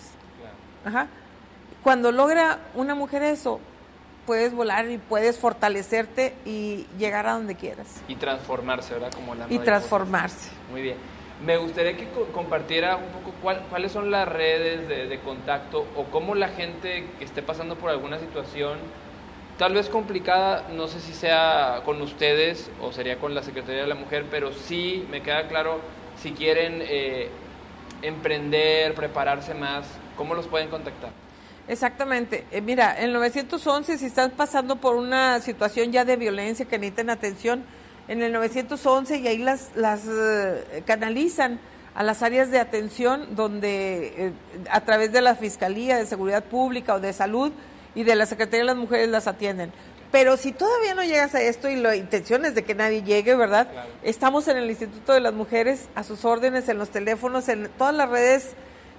Ajá. 0.86 1.08
Cuando 1.84 2.12
logra 2.12 2.60
una 2.76 2.96
mujer 2.96 3.24
eso, 3.24 3.60
puedes 4.26 4.54
volar 4.54 4.90
y 4.90 4.98
puedes 4.98 5.38
fortalecerte 5.38 6.34
y 6.46 6.86
llegar 6.98 7.28
a 7.28 7.34
donde 7.34 7.56
quieras. 7.56 8.02
Y 8.08 8.16
transformarse, 8.16 8.94
¿verdad? 8.94 9.12
Como 9.14 9.36
la 9.36 9.48
y 9.50 9.60
transformarse. 9.60 10.50
Muy 10.72 10.82
bien. 10.82 10.98
Me 11.46 11.58
gustaría 11.58 11.98
que 11.98 12.08
compartiera 12.34 12.96
un 12.96 13.10
poco 13.10 13.34
cuáles 13.70 13.92
son 13.92 14.12
las 14.12 14.28
redes 14.28 14.88
de, 14.88 15.08
de, 15.08 15.20
contacto 15.20 15.86
o 15.98 16.06
cómo 16.06 16.36
la 16.36 16.48
gente 16.48 17.10
que 17.20 17.26
esté 17.26 17.42
pasando 17.42 17.76
por 17.76 17.90
alguna 17.90 18.18
situación, 18.20 18.78
tal 19.58 19.74
vez 19.74 19.90
complicada, 19.90 20.68
no 20.74 20.88
sé 20.88 21.00
si 21.00 21.14
sea 21.14 21.82
con 21.86 22.02
ustedes 22.02 22.70
o 22.82 22.92
sería 22.92 23.18
con 23.20 23.36
la 23.36 23.44
Secretaría 23.44 23.82
de 23.82 23.88
la 23.88 23.96
Mujer, 23.96 24.26
pero 24.30 24.52
sí 24.52 25.06
me 25.10 25.22
queda 25.22 25.48
claro 25.48 25.80
si 26.22 26.32
quieren 26.32 26.82
eh, 26.82 27.30
emprender, 28.02 28.94
prepararse 28.94 29.54
más, 29.54 29.86
¿cómo 30.18 30.36
los 30.36 30.48
pueden 30.48 30.70
contactar? 30.70 31.12
Exactamente. 31.68 32.46
Eh, 32.52 32.62
mira, 32.62 33.00
en 33.02 33.14
911, 33.14 33.98
si 33.98 34.06
están 34.06 34.32
pasando 34.32 34.76
por 34.76 34.96
una 34.96 35.40
situación 35.40 35.92
ya 35.92 36.04
de 36.04 36.18
violencia 36.18 36.66
que 36.66 36.78
necesitan 36.78 37.10
atención, 37.10 37.64
en 38.08 38.22
el 38.22 38.34
911 38.34 39.20
y 39.20 39.28
ahí 39.28 39.38
las, 39.38 39.72
las 39.76 40.02
eh, 40.06 40.84
canalizan 40.86 41.60
a 41.96 42.04
las 42.04 42.22
áreas 42.22 42.52
de 42.52 42.60
atención 42.60 43.36
donde 43.36 44.14
eh, 44.18 44.34
a 44.70 44.82
través 44.82 45.12
de 45.12 45.22
la 45.22 45.36
Fiscalía 45.36 45.98
de 45.98 46.06
Seguridad 46.06 46.44
Pública 46.44 46.96
o 46.96 47.00
de 47.00 47.14
Salud 47.14 47.52
y 47.96 48.04
de 48.04 48.16
la 48.16 48.26
Secretaría 48.26 48.62
de 48.62 48.66
las 48.66 48.76
Mujeres 48.76 49.10
las 49.10 49.28
atienden. 49.28 49.72
Pero 50.12 50.38
si 50.38 50.52
todavía 50.52 50.94
no 50.94 51.04
llegas 51.04 51.34
a 51.34 51.42
esto 51.42 51.70
y 51.70 51.76
la 51.76 51.96
intención 51.96 52.46
es 52.46 52.54
de 52.54 52.64
que 52.64 52.76
nadie 52.76 53.02
llegue, 53.02 53.36
¿verdad? 53.36 53.68
Estamos 54.04 54.48
en 54.48 54.58
el 54.58 54.70
Instituto 54.70 55.14
de 55.14 55.20
las 55.20 55.34
Mujeres 55.34 55.90
a 55.96 56.04
sus 56.04 56.24
órdenes, 56.24 56.70
en 56.70 56.78
los 56.78 56.90
teléfonos, 56.90 57.50
en 57.50 57.68
todas 57.80 57.96
las 57.96 58.10
redes 58.10 58.52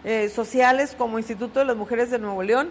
eh, 0.03 0.29
sociales 0.29 0.97
como 0.99 1.19
Instituto 1.19 1.61
de 1.61 1.67
las 1.67 1.77
Mujeres 1.77 2.11
de 2.11 2.19
Nuevo 2.19 2.43
León. 2.43 2.71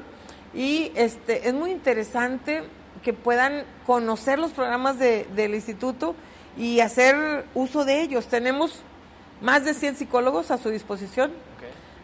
Y 0.54 0.92
este, 0.96 1.48
es 1.48 1.54
muy 1.54 1.72
interesante 1.72 2.64
que 3.02 3.14
puedan 3.14 3.64
conocer 3.86 4.40
los 4.40 4.52
programas 4.52 5.00
del 5.00 5.56
instituto 5.56 6.16
y 6.58 6.80
hacer 6.80 7.46
uso 7.54 7.86
de 7.86 8.02
ellos. 8.02 8.28
Tenemos 8.28 8.82
más 9.42 9.66
de 9.66 9.74
100 9.74 9.98
psicólogos 9.98 10.52
a 10.52 10.58
su 10.58 10.70
disposición, 10.70 11.32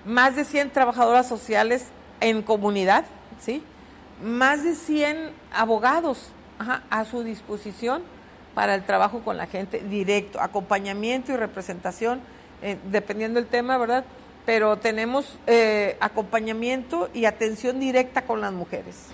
más 0.05 0.35
de 0.35 0.45
100 0.45 0.71
trabajadoras 0.71 1.27
sociales 1.27 1.87
en 2.21 2.41
comunidad, 2.41 3.05
¿sí? 3.39 3.63
Más 4.23 4.63
de 4.63 4.75
100 4.75 5.31
abogados 5.53 6.31
a 6.89 7.05
su 7.05 7.23
disposición 7.23 8.01
para 8.53 8.75
el 8.75 8.83
trabajo 8.83 9.21
con 9.21 9.37
la 9.37 9.47
gente 9.47 9.79
directo, 9.79 10.41
acompañamiento 10.41 11.31
y 11.31 11.37
representación, 11.37 12.19
eh, 12.61 12.77
dependiendo 12.91 13.39
del 13.39 13.47
tema, 13.47 13.77
¿verdad? 13.77 14.03
pero 14.49 14.77
tenemos 14.77 15.37
eh, 15.45 15.95
acompañamiento 15.99 17.09
y 17.13 17.25
atención 17.25 17.79
directa 17.79 18.23
con 18.23 18.41
las 18.41 18.51
mujeres. 18.51 19.05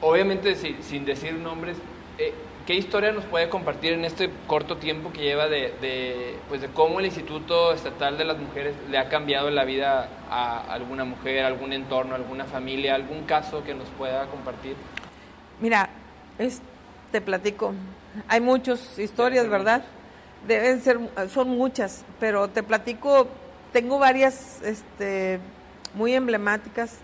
Obviamente, 0.00 0.54
sin 0.54 1.04
decir 1.04 1.34
nombres, 1.34 1.76
eh, 2.16 2.32
¿qué 2.66 2.74
historia 2.74 3.12
nos 3.12 3.24
puede 3.24 3.48
compartir 3.48 3.92
en 3.92 4.04
este 4.04 4.28
corto 4.48 4.76
tiempo 4.76 5.12
que 5.12 5.22
lleva 5.22 5.46
de, 5.46 6.36
pues 6.48 6.60
de 6.60 6.68
cómo 6.68 6.98
el 6.98 7.06
Instituto 7.06 7.72
Estatal 7.72 8.18
de 8.18 8.24
las 8.24 8.38
Mujeres 8.38 8.74
le 8.90 8.98
ha 8.98 9.08
cambiado 9.08 9.50
la 9.50 9.64
vida 9.64 10.08
a 10.28 10.72
alguna 10.72 11.04
mujer, 11.04 11.44
algún 11.44 11.72
entorno, 11.72 12.16
alguna 12.16 12.44
familia, 12.44 12.96
algún 12.96 13.22
caso 13.24 13.62
que 13.62 13.72
nos 13.72 13.88
pueda 13.90 14.26
compartir? 14.26 14.74
Mira, 15.60 15.88
es, 16.38 16.60
te 17.12 17.20
platico, 17.20 17.72
hay 18.26 18.40
muchas 18.40 18.98
historias, 18.98 19.48
¿verdad? 19.48 19.84
Deben 20.46 20.80
ser, 20.80 20.98
son 21.32 21.50
muchas, 21.50 22.04
pero 22.18 22.48
te 22.48 22.62
platico 22.62 23.28
tengo 23.72 23.98
varias 23.98 24.62
este, 24.62 25.38
muy 25.94 26.14
emblemáticas, 26.14 26.98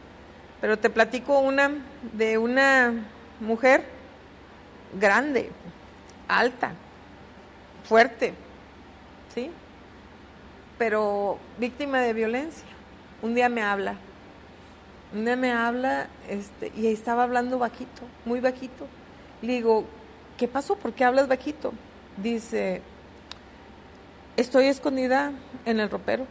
pero 0.61 0.79
te 0.79 0.90
platico 0.90 1.38
una 1.38 1.70
de 2.12 2.38
una 2.38 2.94
mujer 3.40 3.85
grande, 4.99 5.51
alta, 6.29 6.73
fuerte, 7.89 8.35
¿sí? 9.35 9.51
Pero 10.79 11.39
víctima 11.59 12.01
de 12.01 12.13
violencia. 12.13 12.67
Un 13.23 13.35
día 13.35 13.49
me 13.49 13.63
habla, 13.63 13.97
un 15.15 15.25
día 15.25 15.37
me 15.37 15.53
habla 15.53 16.09
este, 16.29 16.73
y 16.75 16.89
estaba 16.89 17.23
hablando 17.23 17.59
bajito, 17.59 18.03
muy 18.25 18.41
bajito. 18.41 18.87
Le 19.43 19.55
digo, 19.55 19.85
¿qué 20.37 20.49
pasó? 20.49 20.77
¿Por 20.77 20.93
qué 20.93 21.05
hablas 21.05 21.29
bajito? 21.29 21.73
Dice, 22.17 22.83
estoy 24.37 24.67
escondida 24.67 25.33
en 25.65 25.81
el 25.81 25.89
ropero 25.89 26.27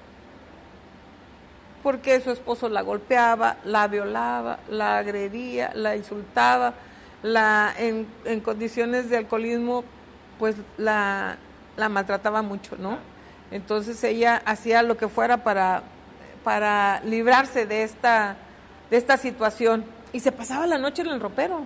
porque 1.83 2.19
su 2.21 2.31
esposo 2.31 2.69
la 2.69 2.81
golpeaba, 2.81 3.57
la 3.63 3.87
violaba, 3.87 4.59
la 4.69 4.99
agredía, 4.99 5.71
la 5.73 5.95
insultaba, 5.95 6.73
la 7.23 7.73
en, 7.77 8.07
condiciones 8.41 9.09
de 9.09 9.17
alcoholismo 9.17 9.83
pues 10.39 10.55
la, 10.77 11.37
la, 11.77 11.89
maltrataba 11.89 12.41
mucho, 12.41 12.75
¿no? 12.77 12.97
Entonces 13.51 14.03
ella 14.03 14.41
hacía 14.45 14.81
lo 14.81 14.97
que 14.97 15.07
fuera 15.07 15.43
para, 15.43 15.83
para 16.43 17.01
librarse 17.03 17.65
de 17.65 17.83
esta, 17.83 18.37
de 18.89 18.97
esta 18.97 19.17
situación 19.17 19.85
y 20.13 20.21
se 20.21 20.31
pasaba 20.31 20.65
la 20.65 20.77
noche 20.77 21.03
en 21.03 21.09
el 21.09 21.19
ropero. 21.19 21.65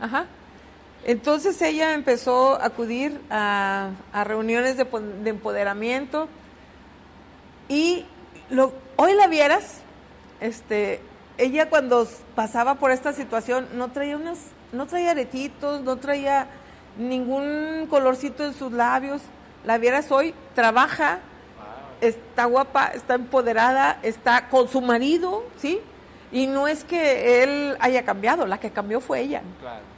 Ajá. 0.00 0.26
Entonces 1.04 1.60
ella 1.62 1.94
empezó 1.94 2.60
a 2.60 2.66
acudir 2.66 3.20
a, 3.30 3.90
a 4.12 4.24
reuniones 4.24 4.76
de, 4.76 4.84
de 4.84 5.30
empoderamiento 5.30 6.28
y 7.68 8.04
hoy 8.96 9.14
la 9.14 9.26
vieras, 9.26 9.80
este, 10.40 11.00
ella 11.38 11.68
cuando 11.68 12.08
pasaba 12.34 12.76
por 12.76 12.90
esta 12.90 13.12
situación 13.12 13.68
no 13.74 13.90
traía 13.90 14.16
unas, 14.16 14.38
no 14.72 14.86
traía 14.86 15.12
aretitos, 15.12 15.82
no 15.82 15.96
traía 15.96 16.48
ningún 16.98 17.86
colorcito 17.88 18.44
en 18.44 18.54
sus 18.54 18.72
labios. 18.72 19.22
La 19.64 19.78
vieras 19.78 20.10
hoy, 20.12 20.34
trabaja, 20.54 21.18
está 22.00 22.44
guapa, 22.44 22.86
está 22.94 23.14
empoderada, 23.14 23.98
está 24.02 24.48
con 24.48 24.68
su 24.68 24.80
marido, 24.80 25.44
¿sí? 25.56 25.80
Y 26.32 26.46
no 26.48 26.66
es 26.66 26.84
que 26.84 27.42
él 27.42 27.76
haya 27.80 28.04
cambiado, 28.04 28.46
la 28.46 28.58
que 28.58 28.70
cambió 28.70 29.00
fue 29.00 29.20
ella. 29.20 29.42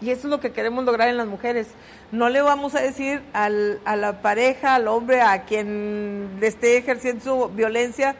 Y 0.00 0.10
eso 0.10 0.26
es 0.26 0.30
lo 0.30 0.40
que 0.40 0.52
queremos 0.52 0.84
lograr 0.84 1.08
en 1.08 1.16
las 1.16 1.26
mujeres. 1.26 1.68
No 2.12 2.28
le 2.28 2.42
vamos 2.42 2.74
a 2.74 2.80
decir 2.80 3.22
al, 3.32 3.80
a 3.84 3.96
la 3.96 4.20
pareja, 4.20 4.74
al 4.74 4.88
hombre, 4.88 5.22
a 5.22 5.44
quien 5.44 6.38
esté 6.42 6.76
ejerciendo 6.76 7.24
su 7.24 7.48
violencia, 7.48 8.14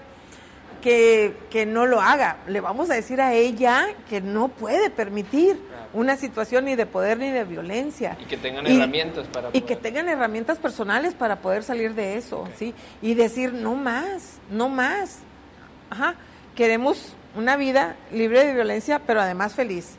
que, 0.80 1.36
que, 1.50 1.66
no 1.66 1.86
lo 1.86 2.00
haga. 2.00 2.38
Le 2.46 2.60
vamos 2.60 2.90
a 2.90 2.94
decir 2.94 3.20
a 3.20 3.34
ella 3.34 3.86
que 4.08 4.20
no 4.20 4.48
puede 4.48 4.90
permitir 4.90 5.58
una 5.92 6.16
situación 6.16 6.66
ni 6.66 6.76
de 6.76 6.86
poder 6.86 7.18
ni 7.18 7.30
de 7.30 7.44
violencia. 7.44 8.16
Y 8.20 8.24
que 8.24 8.36
tengan 8.36 8.66
herramientas 8.66 9.26
para 9.28 9.50
Y 9.52 9.62
que 9.62 9.76
tengan 9.76 10.08
herramientas 10.08 10.58
personales 10.58 11.14
para 11.14 11.36
poder 11.36 11.62
salir 11.62 11.94
de 11.94 12.16
eso, 12.16 12.48
¿sí? 12.56 12.74
Y 13.02 13.14
decir, 13.14 13.52
no 13.52 13.74
más, 13.74 14.38
no 14.50 14.68
más. 14.68 15.18
Ajá, 15.90 16.14
queremos 16.54 17.14
una 17.34 17.56
vida 17.56 17.96
libre 18.12 18.44
de 18.44 18.54
violencia, 18.54 19.00
pero 19.06 19.20
además 19.20 19.54
feliz. 19.54 19.96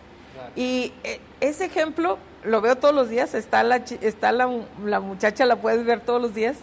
Y 0.56 0.94
eh, 1.04 1.20
ese 1.42 1.66
ejemplo 1.66 2.18
lo 2.44 2.62
veo 2.62 2.76
todos 2.76 2.94
los 2.94 3.10
días, 3.10 3.34
está 3.34 3.64
la, 3.64 3.78
está 3.78 4.32
la, 4.32 4.50
la 4.86 5.00
muchacha, 5.00 5.46
la 5.46 5.58
puedes 5.58 5.86
ver 5.86 6.02
todos 6.02 6.22
los 6.22 6.34
días, 6.34 6.58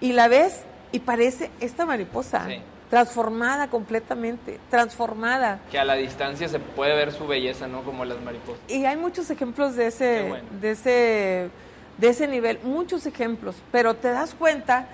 y 0.00 0.12
la 0.12 0.28
ves 0.28 0.62
y 0.92 1.00
parece 1.00 1.50
esta 1.60 1.86
mariposa. 1.86 2.46
Transformada 2.94 3.70
completamente, 3.70 4.60
transformada. 4.70 5.58
Que 5.68 5.80
a 5.80 5.84
la 5.84 5.96
distancia 5.96 6.48
se 6.48 6.60
puede 6.60 6.94
ver 6.94 7.10
su 7.10 7.26
belleza, 7.26 7.66
¿no? 7.66 7.82
Como 7.82 8.04
las 8.04 8.20
mariposas. 8.20 8.60
Y 8.68 8.84
hay 8.84 8.96
muchos 8.96 9.28
ejemplos 9.30 9.74
de 9.74 9.88
ese, 9.88 10.32
de 10.60 10.70
ese, 10.70 11.50
de 11.98 12.08
ese 12.08 12.28
nivel, 12.28 12.60
muchos 12.62 13.04
ejemplos, 13.06 13.56
pero 13.72 13.94
te 13.94 14.12
das 14.12 14.36
cuenta 14.36 14.86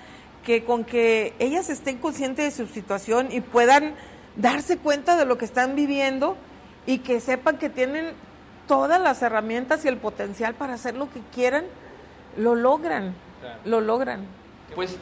que 0.43 0.63
con 0.63 0.83
que 0.83 1.35
ellas 1.37 1.69
estén 1.69 1.99
conscientes 1.99 2.57
de 2.57 2.65
su 2.65 2.73
situación 2.73 3.27
y 3.31 3.41
puedan 3.41 3.93
darse 4.35 4.79
cuenta 4.79 5.15
de 5.15 5.25
lo 5.25 5.37
que 5.37 5.45
están 5.45 5.75
viviendo 5.75 6.37
y 6.87 6.97
que 6.97 7.19
sepan 7.19 7.59
que 7.59 7.69
tienen 7.69 8.13
todas 8.67 8.99
las 8.99 9.21
herramientas 9.21 9.85
y 9.85 9.89
el 9.89 9.97
potencial 9.97 10.55
para 10.55 10.73
hacer 10.73 10.95
lo 10.95 11.07
que 11.11 11.19
quieran, 11.35 11.65
lo 12.35 12.55
logran, 12.55 13.13
lo 13.63 13.79
logran. 13.79 14.25
Pues 14.73 14.97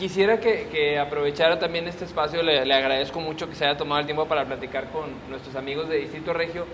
quisiera 0.00 0.40
que, 0.40 0.98
aprovechara 0.98 1.58
también 1.58 1.86
este 1.86 2.06
espacio, 2.06 2.42
le, 2.42 2.60
agradezco 2.72 3.20
mucho 3.20 3.48
que 3.48 3.54
se 3.54 3.66
haya 3.66 3.76
tomado 3.76 4.00
el 4.00 4.06
tiempo 4.06 4.26
para 4.26 4.46
platicar 4.46 4.90
con 4.90 5.10
nuestros 5.28 5.54
amigos 5.54 5.88
de 5.90 5.98
Distrito 5.98 6.32
Regio. 6.32 6.66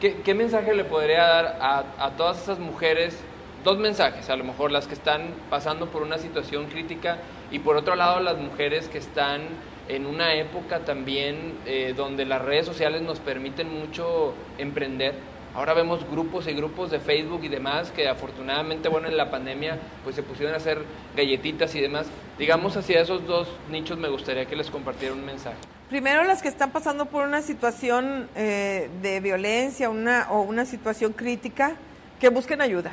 ¿Qué, 0.00 0.34
mensaje 0.34 0.74
le 0.74 0.84
podría 0.84 1.26
dar 1.26 1.58
a, 1.60 1.84
a 1.98 2.16
todas 2.16 2.42
esas 2.42 2.58
mujeres 2.58 3.22
dos 3.62 3.76
mensajes, 3.76 4.30
a 4.30 4.36
lo 4.36 4.44
mejor 4.44 4.72
las 4.72 4.86
que 4.86 4.94
están 4.94 5.34
pasando 5.50 5.90
por 5.90 6.02
una 6.02 6.16
situación 6.16 6.66
crítica 6.66 7.18
y 7.50 7.58
por 7.58 7.76
otro 7.76 7.94
lado 7.94 8.18
las 8.20 8.38
mujeres 8.38 8.88
que 8.88 8.96
están 8.96 9.42
en 9.88 10.06
una 10.06 10.34
época 10.34 10.80
también 10.80 11.58
eh, 11.66 11.92
donde 11.94 12.24
las 12.24 12.40
redes 12.40 12.64
sociales 12.64 13.02
nos 13.02 13.20
permiten 13.20 13.68
mucho 13.78 14.32
emprender. 14.56 15.14
Ahora 15.54 15.74
vemos 15.74 16.08
grupos 16.08 16.46
y 16.46 16.52
grupos 16.52 16.90
de 16.90 17.00
Facebook 17.00 17.40
y 17.42 17.48
demás 17.48 17.90
que 17.90 18.08
afortunadamente, 18.08 18.88
bueno, 18.88 19.08
en 19.08 19.16
la 19.16 19.30
pandemia 19.30 19.78
pues 20.04 20.14
se 20.14 20.22
pusieron 20.22 20.54
a 20.54 20.58
hacer 20.58 20.84
galletitas 21.16 21.74
y 21.74 21.80
demás. 21.80 22.06
Digamos 22.38 22.76
hacia 22.76 23.00
esos 23.00 23.26
dos 23.26 23.48
nichos 23.68 23.98
me 23.98 24.08
gustaría 24.08 24.46
que 24.46 24.54
les 24.54 24.70
compartiera 24.70 25.14
un 25.14 25.24
mensaje. 25.24 25.56
Primero 25.88 26.22
las 26.22 26.40
que 26.40 26.48
están 26.48 26.70
pasando 26.70 27.06
por 27.06 27.26
una 27.26 27.42
situación 27.42 28.28
eh, 28.36 28.88
de 29.02 29.18
violencia 29.18 29.90
una, 29.90 30.28
o 30.30 30.42
una 30.42 30.64
situación 30.64 31.12
crítica, 31.12 31.74
que 32.20 32.28
busquen 32.28 32.60
ayuda 32.60 32.92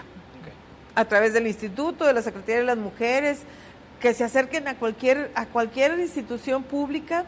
a 0.96 1.06
través 1.06 1.34
del 1.34 1.46
instituto, 1.46 2.06
de 2.06 2.13
la 2.13 2.24
Secretaría 2.24 2.62
de 2.62 2.63
las 2.63 2.78
Mujeres, 2.78 3.41
que 4.00 4.15
se 4.15 4.24
acerquen 4.24 4.67
a 4.67 4.78
cualquier, 4.78 5.30
a 5.36 5.46
cualquier 5.46 6.00
institución 6.00 6.63
pública 6.63 7.26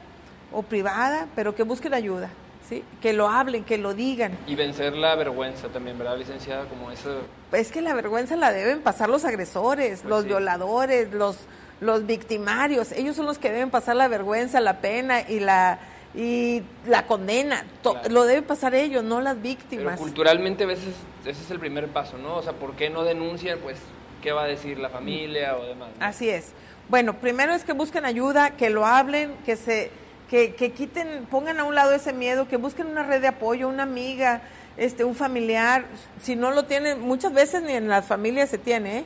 o 0.52 0.64
privada, 0.64 1.28
pero 1.36 1.54
que 1.54 1.62
busquen 1.62 1.94
ayuda, 1.94 2.32
¿sí? 2.70 2.84
que 3.02 3.14
lo 3.14 3.28
hablen, 3.28 3.64
que 3.64 3.78
lo 3.78 3.94
digan. 3.94 4.38
Y 4.48 4.56
vencer 4.56 4.96
la 4.96 5.16
vergüenza 5.16 5.68
también, 5.70 5.98
¿verdad, 5.98 6.18
licenciada? 6.18 6.66
Como 6.66 6.92
eso... 6.92 7.22
Es 7.52 7.72
que 7.72 7.82
la 7.82 7.94
vergüenza 7.94 8.36
la 8.36 8.52
deben 8.52 8.82
pasar 8.82 9.10
los 9.10 9.26
agresores, 9.26 10.02
pues 10.02 10.10
los 10.10 10.26
violadores, 10.26 11.12
los, 11.12 11.38
los 11.82 12.06
victimarios. 12.06 12.92
Ellos 12.92 13.16
son 13.16 13.26
los 13.26 13.40
que 13.40 13.52
deben 13.52 13.72
pasar 13.72 13.96
la 13.96 14.08
vergüenza, 14.08 14.62
la 14.62 14.80
pena 14.80 15.22
y 15.28 15.40
la 15.40 15.80
y 16.14 16.64
la 16.88 17.06
condena. 17.06 17.66
Lo 18.10 18.24
deben 18.24 18.44
pasar 18.44 18.74
ellos, 18.74 19.04
no 19.04 19.22
las 19.22 19.42
víctimas. 19.42 19.94
Pero 19.94 19.98
culturalmente 19.98 20.64
a 20.64 20.68
veces 20.68 20.96
ese 21.26 21.44
es 21.44 21.52
el 21.52 21.60
primer 21.60 21.88
paso, 21.90 22.18
¿no? 22.18 22.38
O 22.38 22.42
sea, 22.42 22.54
¿por 22.54 22.76
qué 22.76 22.90
no 22.90 23.04
denuncian? 23.04 23.60
Pues, 23.60 23.78
¿qué 24.22 24.32
va 24.32 24.44
a 24.44 24.48
decir 24.48 24.80
la 24.80 24.90
familia 24.90 25.58
o 25.58 25.66
demás? 25.66 25.90
Así 26.00 26.30
es. 26.30 26.54
Bueno, 26.90 27.20
primero 27.20 27.54
es 27.54 27.64
que 27.64 27.74
busquen 27.74 28.06
ayuda, 28.06 28.52
que 28.52 28.70
lo 28.70 28.86
hablen, 28.86 29.36
que 29.46 29.56
se 29.56 29.92
que, 30.30 30.54
que, 30.56 30.72
quiten, 30.72 31.26
pongan 31.30 31.60
a 31.60 31.64
un 31.64 31.76
lado 31.76 31.94
ese 31.94 32.14
miedo, 32.14 32.48
que 32.48 32.58
busquen 32.58 32.88
una 32.88 33.04
red 33.04 33.22
de 33.22 33.28
apoyo, 33.28 33.68
una 33.68 33.84
amiga, 33.84 34.42
este, 34.78 35.04
un 35.04 35.16
familiar. 35.16 35.86
Si 36.22 36.36
no 36.36 36.52
lo 36.52 36.66
tienen, 36.66 37.02
muchas 37.02 37.34
veces 37.34 37.64
ni 37.64 37.74
en 37.74 37.88
las 37.88 38.06
familias 38.06 38.50
se 38.50 38.58
tiene, 38.58 39.00
¿eh? 39.00 39.04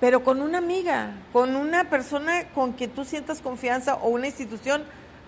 pero 0.00 0.24
con 0.24 0.42
una 0.42 0.58
amiga, 0.58 1.12
con 1.32 1.56
una 1.56 1.88
persona 1.88 2.48
con 2.54 2.74
que 2.74 2.88
tú 2.88 3.04
sientas 3.04 3.40
confianza 3.40 3.94
o 3.94 4.08
una 4.08 4.26
institución 4.26 4.84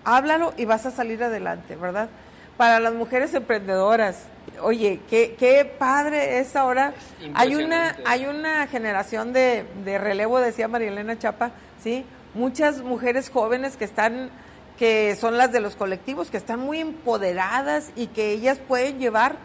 háblalo 0.07 0.53
y 0.57 0.65
vas 0.65 0.85
a 0.85 0.91
salir 0.91 1.23
adelante, 1.23 1.75
¿verdad? 1.75 2.09
Para 2.55 2.79
las 2.79 2.93
mujeres 2.93 3.33
emprendedoras, 3.33 4.23
oye, 4.61 5.01
qué, 5.09 5.35
qué 5.37 5.65
padre 5.65 6.39
es 6.39 6.55
ahora. 6.55 6.93
hay 7.33 7.55
una, 7.55 7.95
hay 8.05 8.25
una 8.25 8.67
generación 8.67 9.33
de, 9.33 9.65
de 9.83 9.97
relevo, 9.97 10.39
decía 10.39 10.67
María 10.67 10.87
Elena 10.87 11.19
Chapa, 11.19 11.51
¿sí? 11.83 12.05
Muchas 12.33 12.81
mujeres 12.81 13.29
jóvenes 13.29 13.77
que 13.77 13.85
están, 13.85 14.29
que 14.77 15.15
son 15.15 15.37
las 15.37 15.51
de 15.51 15.59
los 15.59 15.75
colectivos, 15.75 16.29
que 16.29 16.37
están 16.37 16.59
muy 16.59 16.79
empoderadas 16.79 17.91
y 17.95 18.07
que 18.07 18.31
ellas 18.31 18.59
pueden 18.67 18.99
llevar 18.99 19.37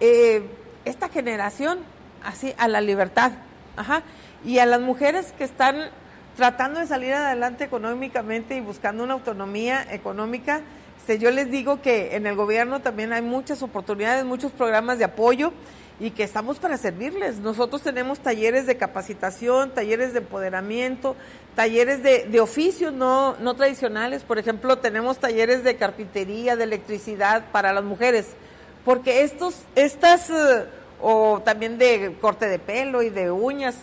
eh, 0.00 0.42
esta 0.84 1.08
generación 1.08 1.78
así 2.22 2.54
a 2.58 2.68
la 2.68 2.80
libertad. 2.80 3.32
Ajá. 3.76 4.02
Y 4.44 4.58
a 4.58 4.66
las 4.66 4.80
mujeres 4.80 5.32
que 5.32 5.44
están 5.44 5.90
tratando 6.36 6.80
de 6.80 6.86
salir 6.86 7.12
adelante 7.14 7.64
económicamente 7.64 8.56
y 8.56 8.60
buscando 8.60 9.04
una 9.04 9.14
autonomía 9.14 9.86
económica. 9.90 10.60
Este, 10.98 11.18
yo 11.18 11.30
les 11.30 11.50
digo 11.50 11.80
que 11.80 12.16
en 12.16 12.26
el 12.26 12.34
gobierno 12.34 12.80
también 12.80 13.12
hay 13.12 13.22
muchas 13.22 13.62
oportunidades, 13.62 14.24
muchos 14.24 14.52
programas 14.52 14.98
de 14.98 15.04
apoyo 15.04 15.52
y 16.00 16.10
que 16.10 16.24
estamos 16.24 16.58
para 16.58 16.76
servirles. 16.76 17.38
Nosotros 17.38 17.82
tenemos 17.82 18.18
talleres 18.18 18.66
de 18.66 18.76
capacitación, 18.76 19.70
talleres 19.70 20.12
de 20.12 20.18
empoderamiento, 20.20 21.16
talleres 21.54 22.02
de, 22.02 22.24
de 22.24 22.40
oficios 22.40 22.92
no, 22.92 23.36
no 23.38 23.54
tradicionales. 23.54 24.22
Por 24.22 24.38
ejemplo, 24.38 24.78
tenemos 24.78 25.18
talleres 25.18 25.62
de 25.62 25.76
carpintería, 25.76 26.56
de 26.56 26.64
electricidad 26.64 27.44
para 27.52 27.72
las 27.72 27.84
mujeres, 27.84 28.28
porque 28.84 29.22
estos, 29.22 29.62
estas, 29.76 30.30
eh, 30.30 30.66
o 31.00 31.40
también 31.44 31.78
de 31.78 32.16
corte 32.20 32.48
de 32.48 32.58
pelo 32.58 33.02
y 33.02 33.10
de 33.10 33.30
uñas, 33.30 33.76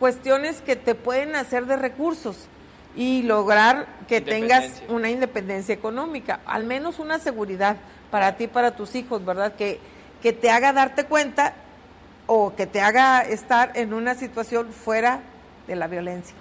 cuestiones 0.00 0.62
que 0.62 0.74
te 0.74 0.96
pueden 0.96 1.36
hacer 1.36 1.66
de 1.66 1.76
recursos 1.76 2.48
y 2.96 3.22
lograr 3.22 3.86
que 4.08 4.20
tengas 4.20 4.82
una 4.88 5.10
independencia 5.10 5.72
económica, 5.74 6.40
al 6.44 6.64
menos 6.64 6.98
una 6.98 7.20
seguridad 7.20 7.76
para 8.10 8.36
ti, 8.36 8.48
para 8.48 8.74
tus 8.74 8.96
hijos, 8.96 9.24
¿verdad? 9.24 9.54
Que, 9.54 9.78
que 10.22 10.32
te 10.32 10.50
haga 10.50 10.72
darte 10.72 11.04
cuenta 11.04 11.54
o 12.26 12.54
que 12.54 12.66
te 12.66 12.80
haga 12.80 13.22
estar 13.22 13.72
en 13.74 13.92
una 13.92 14.14
situación 14.14 14.72
fuera 14.72 15.20
de 15.66 15.76
la 15.76 15.88
violencia. 15.88 16.34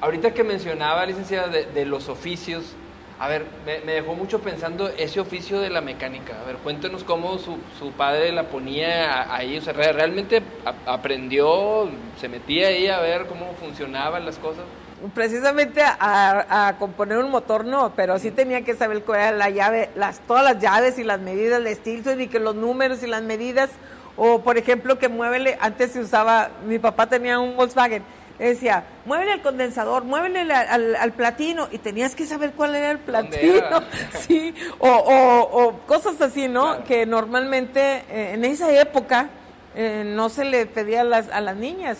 Ahorita 0.00 0.34
que 0.34 0.44
mencionaba, 0.44 1.06
licenciada, 1.06 1.48
de 1.48 1.84
los 1.86 2.08
oficios, 2.08 2.74
a 3.18 3.28
ver, 3.28 3.46
me, 3.64 3.92
dejó 3.92 4.14
mucho 4.14 4.40
pensando 4.40 4.88
ese 4.88 5.20
oficio 5.20 5.60
de 5.60 5.70
la 5.70 5.80
mecánica. 5.80 6.40
A 6.40 6.44
ver, 6.44 6.56
cuéntenos 6.56 7.04
cómo 7.04 7.38
su, 7.38 7.92
padre 7.96 8.32
la 8.32 8.48
ponía 8.48 9.32
ahí. 9.34 9.56
O 9.56 9.60
sea, 9.62 9.72
realmente 9.72 10.42
aprendió, 10.84 11.88
se 12.20 12.28
metía 12.28 12.68
ahí 12.68 12.88
a 12.88 12.98
ver 13.00 13.26
cómo 13.26 13.54
funcionaban 13.60 14.24
las 14.24 14.38
cosas. 14.38 14.64
Precisamente 15.12 15.82
a, 15.84 16.74
componer 16.78 17.18
un 17.18 17.30
motor 17.30 17.64
no, 17.64 17.92
pero 17.94 18.18
sí 18.18 18.30
tenía 18.30 18.62
que 18.62 18.74
saber 18.74 19.02
cuál 19.02 19.20
era 19.20 19.32
la 19.32 19.50
llave, 19.50 19.90
las, 19.96 20.20
todas 20.20 20.44
las 20.44 20.58
llaves 20.60 20.98
y 20.98 21.04
las 21.04 21.20
medidas 21.20 21.62
de 21.62 21.74
Stilton 21.74 22.20
y 22.20 22.28
que 22.28 22.40
los 22.40 22.54
números 22.54 23.02
y 23.02 23.06
las 23.06 23.22
medidas. 23.22 23.70
O, 24.16 24.42
por 24.42 24.56
ejemplo, 24.56 24.98
que 24.98 25.08
muévele, 25.08 25.58
antes 25.60 25.90
se 25.90 26.00
usaba, 26.00 26.50
mi 26.66 26.78
papá 26.78 27.08
tenía 27.08 27.40
un 27.40 27.56
Volkswagen 27.56 28.04
decía, 28.38 28.84
muévele 29.04 29.32
al 29.32 29.42
condensador, 29.42 30.04
muévele 30.04 30.40
al, 30.52 31.12
platino, 31.12 31.68
y 31.70 31.78
tenías 31.78 32.14
que 32.14 32.26
saber 32.26 32.52
cuál 32.52 32.74
era 32.74 32.90
el 32.90 32.98
platino, 32.98 33.82
sí, 34.26 34.54
o, 34.78 35.74
cosas 35.86 36.20
así, 36.20 36.48
¿no? 36.48 36.84
Que 36.84 37.06
normalmente 37.06 38.04
eh, 38.10 38.32
en 38.34 38.44
esa 38.44 38.72
época 38.72 39.28
eh, 39.74 40.02
no 40.04 40.28
se 40.28 40.44
le 40.44 40.66
pedía 40.66 41.02
a 41.02 41.04
las, 41.04 41.28
a 41.30 41.40
las 41.40 41.56
niñas. 41.56 41.98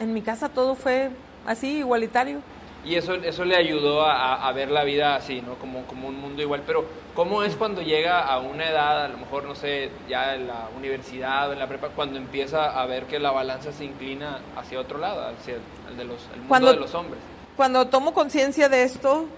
En 0.00 0.12
mi 0.12 0.22
casa 0.22 0.48
todo 0.48 0.74
fue 0.74 1.10
así, 1.46 1.78
igualitario. 1.78 2.40
Y 2.84 2.96
eso, 2.96 3.14
eso 3.14 3.46
le 3.46 3.56
ayudó 3.56 4.04
a, 4.04 4.52
ver 4.52 4.70
la 4.70 4.84
vida 4.84 5.16
así, 5.16 5.40
¿no? 5.40 5.54
Como, 5.54 5.86
como 5.86 6.08
un 6.08 6.20
mundo 6.20 6.42
igual. 6.42 6.62
Pero, 6.66 6.84
¿cómo 7.14 7.42
es 7.42 7.56
cuando 7.56 7.80
llega 7.80 8.20
a 8.20 8.40
una 8.40 8.68
edad, 8.68 9.06
a 9.06 9.08
lo 9.08 9.16
mejor, 9.16 9.44
no 9.44 9.54
sé, 9.54 9.90
ya 10.06 10.34
en 10.34 10.46
la 10.48 10.68
universidad 10.76 11.48
o 11.48 11.54
en 11.54 11.60
la 11.60 11.66
prepa, 11.66 11.88
cuando 11.88 12.18
empieza 12.18 12.78
a 12.78 12.84
ver 12.84 13.04
que 13.04 13.18
la 13.18 13.30
balanza 13.30 13.72
se 13.72 13.86
inclina 13.86 14.40
hacia 14.54 14.78
otro 14.78 14.98
lado, 14.98 15.26
hacia 15.28 15.54
el, 15.88 15.96
de 15.96 16.04
los, 16.04 16.28
mundo 16.46 16.72
de 16.72 16.80
los 16.80 16.94
hombres? 16.94 17.20
Cuando 17.56 17.86
tomo 17.86 18.12
conciencia 18.12 18.68
de 18.68 18.82
esto, 18.82 19.28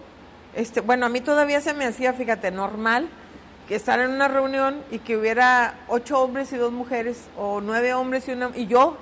este, 0.56 0.80
bueno, 0.80 1.06
a 1.06 1.08
mí 1.08 1.20
todavía 1.20 1.60
se 1.60 1.72
me 1.72 1.84
hacía, 1.84 2.14
fíjate, 2.14 2.50
normal 2.50 3.08
que 3.68 3.76
estar 3.76 4.00
en 4.00 4.10
una 4.10 4.26
reunión 4.26 4.82
y 4.90 4.98
que 4.98 5.16
hubiera 5.16 5.74
ocho 5.86 6.20
hombres 6.20 6.52
y 6.52 6.56
dos 6.56 6.72
mujeres, 6.72 7.28
o 7.36 7.60
nueve 7.60 7.94
hombres 7.94 8.26
y 8.28 8.32
una... 8.32 8.50
Y 8.54 8.66
yo, 8.66 8.96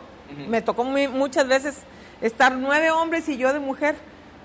me 0.49 0.61
tocó 0.63 0.85
muchas 0.85 1.47
veces 1.49 1.83
estar 2.21 2.57
nueve 2.57 2.91
hombres 2.91 3.29
y 3.29 3.37
yo 3.37 3.53
de 3.53 3.61
mujer 3.61 3.97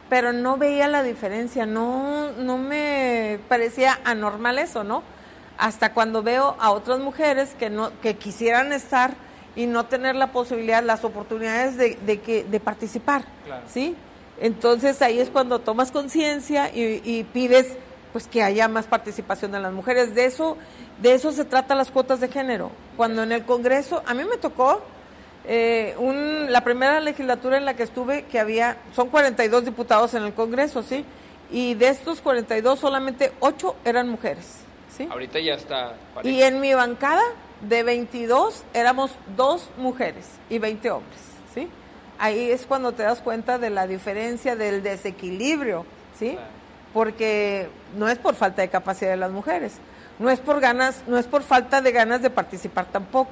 pero 0.10 0.34
no 0.34 0.58
veía 0.58 0.88
la 0.88 1.04
diferencia, 1.04 1.66
no, 1.66 2.32
no 2.32 2.58
me 2.58 3.40
parecía 3.48 4.00
anormal 4.04 4.58
eso, 4.58 4.84
¿no? 4.84 5.04
Hasta 5.58 5.94
cuando 5.94 6.24
veo 6.24 6.56
a 6.60 6.72
otras 6.72 7.00
mujeres 7.00 7.54
que 7.58 7.70
no, 7.70 7.92
que 8.02 8.16
quisieran 8.16 8.74
estar 8.74 9.14
y 9.56 9.68
no 9.68 9.86
tener 9.86 10.16
la 10.16 10.32
posibilidad, 10.32 10.84
las 10.84 11.04
oportunidades 11.04 11.78
de, 11.78 11.96
de, 12.06 12.20
que, 12.22 12.44
de 12.44 12.60
participar, 12.60 13.24
¿sí? 13.72 13.96
Entonces 14.42 15.02
ahí 15.02 15.20
es 15.20 15.30
cuando 15.30 15.60
tomas 15.60 15.92
conciencia 15.92 16.72
y, 16.74 17.24
pides 17.26 17.78
pues 18.14 18.28
que 18.28 18.42
haya 18.42 18.68
más 18.68 18.88
participación 18.88 19.52
de 19.52 19.60
las 19.60 19.74
mujeres. 19.74 20.16
De 20.16 20.26
eso, 20.26 20.58
de 21.00 21.14
eso 21.14 21.32
se 21.32 21.46
trata 21.46 21.76
las 21.76 21.92
cuotas 21.92 22.20
de 22.22 22.30
género. 22.30 22.72
Cuando 22.98 23.22
en 23.22 23.32
el 23.32 23.44
Congreso, 23.44 24.02
a 24.08 24.14
mí 24.16 24.24
me 24.24 24.38
tocó 24.38 24.82
eh, 25.46 25.96
un, 25.98 26.52
la 26.52 26.64
primera 26.64 27.00
legislatura 27.00 27.58
en 27.58 27.66
la 27.66 27.76
que 27.76 27.84
estuve, 27.84 28.24
que 28.24 28.40
había, 28.40 28.78
son 28.96 29.10
42 29.10 29.66
diputados 29.66 30.14
en 30.14 30.24
el 30.24 30.34
Congreso, 30.34 30.84
¿sí? 30.84 31.06
Y 31.52 31.74
de 31.76 31.90
estos 31.90 32.22
42 32.22 32.80
solamente 32.80 33.32
8 33.40 33.76
eran 33.86 34.10
mujeres, 34.10 34.62
¿sí? 34.96 35.08
Ahorita 35.10 35.40
ya 35.40 35.54
está. 35.54 35.96
Y 36.24 36.42
en 36.42 36.60
mi 36.60 36.74
bancada 36.74 37.24
de 37.62 37.84
22 37.84 38.64
éramos 38.74 39.12
dos 39.36 39.70
mujeres 39.78 40.28
y 40.50 40.60
20 40.60 40.92
hombres, 40.92 41.20
¿sí? 41.54 41.68
Ahí 42.20 42.52
es 42.52 42.66
cuando 42.66 42.92
te 42.92 43.04
das 43.04 43.22
cuenta 43.22 43.58
de 43.58 43.70
la 43.70 43.88
diferencia, 43.88 44.56
del 44.56 44.84
desequilibrio, 44.84 45.86
¿sí? 46.18 46.38
Porque 46.94 47.70
no 47.98 48.10
es 48.10 48.18
por 48.18 48.36
falta 48.36 48.62
de 48.62 48.70
capacidad 48.70 49.12
de 49.12 49.18
las 49.18 49.32
mujeres, 49.32 49.78
no 50.20 50.30
es 50.30 50.40
por 50.40 50.60
ganas, 50.60 51.04
no 51.08 51.18
es 51.18 51.26
por 51.26 51.44
falta 51.44 51.82
de 51.82 51.92
ganas 51.92 52.22
de 52.22 52.30
participar 52.30 52.86
tampoco, 52.88 53.32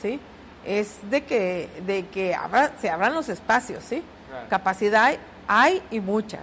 ¿sí? 0.00 0.20
Es 0.66 0.98
de 1.10 1.24
que, 1.24 1.68
de 1.86 2.06
que 2.06 2.36
se 2.80 2.90
abran 2.90 3.14
los 3.14 3.28
espacios, 3.28 3.84
¿sí? 3.84 4.02
Capacidad 4.50 5.16
hay, 5.48 5.82
y 5.90 6.00
mucha. 6.00 6.38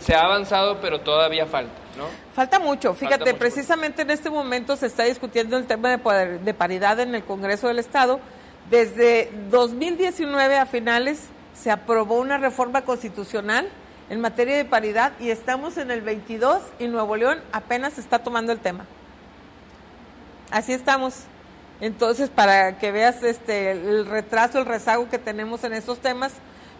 Se, 0.00 0.14
ha 0.14 0.22
avanzado, 0.22 0.80
pero 0.80 1.00
todavía 1.02 1.44
falta, 1.44 1.74
¿no? 1.98 2.06
Falta 2.34 2.58
mucho. 2.58 2.94
Fíjate, 2.94 3.34
precisamente 3.34 4.02
en 4.02 4.10
este 4.10 4.30
momento 4.30 4.76
se 4.76 4.86
está 4.86 5.04
discutiendo 5.04 5.58
el 5.58 5.66
tema 5.66 5.90
de, 5.90 6.38
de 6.38 6.54
paridad 6.54 6.98
en 7.00 7.14
el 7.14 7.22
Congreso 7.24 7.68
del 7.68 7.78
Estado. 7.78 8.18
Desde 8.70 9.30
2019 9.50 10.56
a 10.56 10.64
finales 10.64 11.28
se 11.52 11.70
aprobó 11.70 12.18
una 12.18 12.38
reforma 12.38 12.82
constitucional 12.82 13.68
en 14.08 14.20
materia 14.20 14.56
de 14.56 14.64
paridad 14.64 15.12
y 15.20 15.30
estamos 15.30 15.76
en 15.76 15.90
el 15.90 16.00
22 16.00 16.62
y 16.78 16.88
Nuevo 16.88 17.16
León 17.16 17.40
apenas 17.52 17.98
está 17.98 18.20
tomando 18.20 18.52
el 18.52 18.60
tema. 18.60 18.86
Así 20.50 20.72
estamos. 20.72 21.24
Entonces, 21.84 22.30
para 22.30 22.78
que 22.78 22.92
veas 22.92 23.22
este 23.22 23.72
el 23.72 24.06
retraso, 24.06 24.58
el 24.58 24.64
rezago 24.64 25.10
que 25.10 25.18
tenemos 25.18 25.64
en 25.64 25.74
estos 25.74 25.98
temas, 25.98 26.32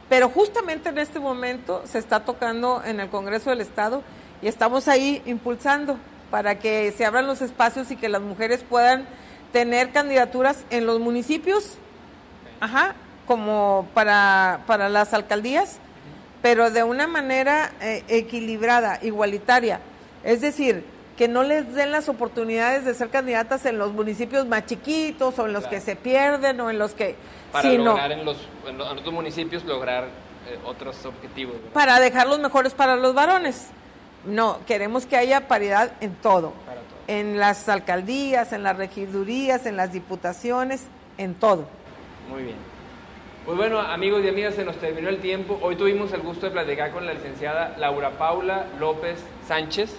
pero 0.09 0.31
justamente 0.31 0.89
en 0.89 0.97
este 0.97 1.21
momento 1.21 1.83
se 1.85 1.99
está 1.99 2.25
tocando 2.25 2.83
en 2.83 3.01
el 3.01 3.11
Congreso 3.11 3.51
del 3.51 3.61
Estado 3.61 4.03
y 4.41 4.49
estamos 4.49 4.89
ahí 4.89 5.21
impulsando 5.27 5.99
para 6.31 6.59
que 6.59 6.91
se 6.93 7.05
abran 7.05 7.27
los 7.27 7.43
espacios 7.43 7.91
y 7.91 7.97
que 7.97 8.09
las 8.09 8.23
mujeres 8.23 8.65
puedan 8.67 9.05
tener 9.53 9.91
candidaturas 9.93 10.65
en 10.71 10.87
los 10.87 11.01
municipios, 11.01 11.77
ajá, 12.61 12.95
como 13.27 13.87
para, 13.93 14.63
para 14.67 14.89
las 14.89 15.13
alcaldías 15.13 15.81
pero 16.41 16.71
de 16.71 16.83
una 16.83 17.07
manera 17.07 17.73
eh, 17.83 18.05
equilibrada, 18.09 18.99
igualitaria. 19.03 19.81
Es 20.23 20.43
decir, 20.43 20.85
que 21.17 21.29
no 21.29 21.43
les 21.43 21.73
den 21.75 21.93
las 21.93 22.09
oportunidades 22.09 22.85
de 22.85 22.95
ser 22.95 23.09
candidatas 23.09 23.65
en 23.67 23.79
los 23.79 23.93
municipios 23.93 24.47
más 24.47 24.67
chiquitos 24.67 25.39
o 25.39 25.47
en 25.47 25.53
los 25.53 25.67
que 25.67 25.81
se 25.81 25.97
pierden 25.97 26.61
o 26.61 26.71
en 26.71 26.79
los 26.79 26.93
que... 26.93 27.17
Para 27.53 27.73
lograr 27.73 28.11
en 28.11 28.25
los, 28.25 28.37
en 28.67 28.81
otros 28.81 29.13
municipios 29.13 29.65
lograr 29.65 30.05
eh, 30.49 30.59
otros 30.65 31.05
objetivos. 31.07 31.57
Para 31.73 32.01
dejarlos 32.01 32.41
mejores 32.41 32.75
para 32.75 32.97
los 32.97 33.15
varones. 33.15 33.69
No, 34.25 34.59
queremos 34.67 35.07
que 35.07 35.17
haya 35.17 35.47
paridad 35.47 35.93
en 36.01 36.15
todo. 36.15 36.53
En 37.07 37.39
las 37.39 37.69
alcaldías, 37.69 38.53
en 38.53 38.63
las 38.63 38.77
regidurías, 38.77 39.67
en 39.67 39.77
las 39.77 39.93
diputaciones, 39.93 40.89
en 41.19 41.35
todo. 41.35 41.67
Muy 42.29 42.43
bien. 42.43 42.57
Pues 43.45 43.59
bueno, 43.59 43.79
amigos 43.79 44.25
y 44.25 44.29
amigas, 44.29 44.55
se 44.55 44.65
nos 44.65 44.77
terminó 44.77 45.11
el 45.11 45.19
tiempo. 45.19 45.59
Hoy 45.63 45.77
tuvimos 45.77 46.13
el 46.13 46.23
gusto 46.23 46.47
de 46.47 46.53
platicar 46.53 46.93
con 46.93 47.05
la 47.05 47.13
licenciada 47.13 47.77
Laura 47.79 48.13
Paula 48.13 48.65
López 48.81 49.19
Sánchez. 49.47 49.95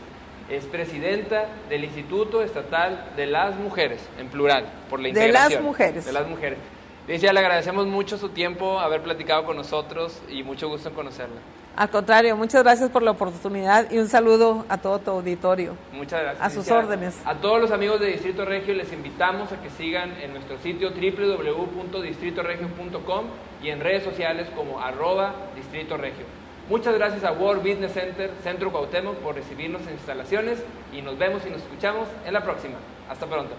Es 0.49 0.65
presidenta 0.65 1.45
del 1.69 1.85
Instituto 1.85 2.43
Estatal 2.43 3.13
de 3.15 3.25
las 3.25 3.55
Mujeres, 3.55 4.01
en 4.19 4.27
plural, 4.27 4.65
por 4.89 4.99
la 4.99 5.09
integración. 5.09 5.49
De 5.49 5.55
las 5.55 5.63
mujeres. 5.63 6.05
De 6.05 6.13
las 6.13 6.27
mujeres. 6.27 6.59
Licenciada, 7.07 7.33
le 7.33 7.39
agradecemos 7.39 7.87
mucho 7.87 8.17
su 8.17 8.29
tiempo, 8.29 8.79
haber 8.79 9.01
platicado 9.01 9.45
con 9.45 9.57
nosotros 9.57 10.21
y 10.27 10.43
mucho 10.43 10.67
gusto 10.67 10.89
en 10.89 10.95
conocerla. 10.95 11.39
Al 11.75 11.89
contrario, 11.89 12.37
muchas 12.37 12.63
gracias 12.63 12.89
por 12.89 13.03
la 13.03 13.11
oportunidad 13.11 13.91
y 13.91 13.97
un 13.97 14.07
saludo 14.07 14.65
a 14.69 14.77
todo 14.77 14.99
tu 14.99 15.11
auditorio. 15.11 15.75
Muchas 15.91 16.21
gracias. 16.21 16.45
A 16.45 16.49
sus 16.49 16.71
órdenes. 16.71 17.21
A 17.25 17.35
todos 17.35 17.59
los 17.59 17.71
amigos 17.71 17.99
de 17.99 18.07
Distrito 18.07 18.45
Regio 18.45 18.73
les 18.73 18.93
invitamos 18.93 19.51
a 19.51 19.61
que 19.61 19.69
sigan 19.69 20.13
en 20.21 20.31
nuestro 20.31 20.57
sitio 20.59 20.91
www.distritoregio.com 20.91 23.25
y 23.61 23.69
en 23.69 23.81
redes 23.81 24.03
sociales 24.03 24.47
como 24.55 24.79
arroba 24.79 25.35
Distrito 25.55 25.97
Regio. 25.97 26.25
Muchas 26.69 26.95
gracias 26.95 27.23
a 27.23 27.31
World 27.31 27.61
Business 27.61 27.93
Center, 27.93 28.31
Centro 28.43 28.71
Cuauhtémoc, 28.71 29.15
por 29.17 29.35
recibirnos 29.35 29.81
en 29.83 29.93
instalaciones 29.93 30.59
y 30.91 31.01
nos 31.01 31.17
vemos 31.17 31.43
y 31.45 31.51
nos 31.51 31.61
escuchamos 31.61 32.07
en 32.25 32.33
la 32.33 32.43
próxima. 32.43 32.75
Hasta 33.07 33.27
pronto. 33.27 33.53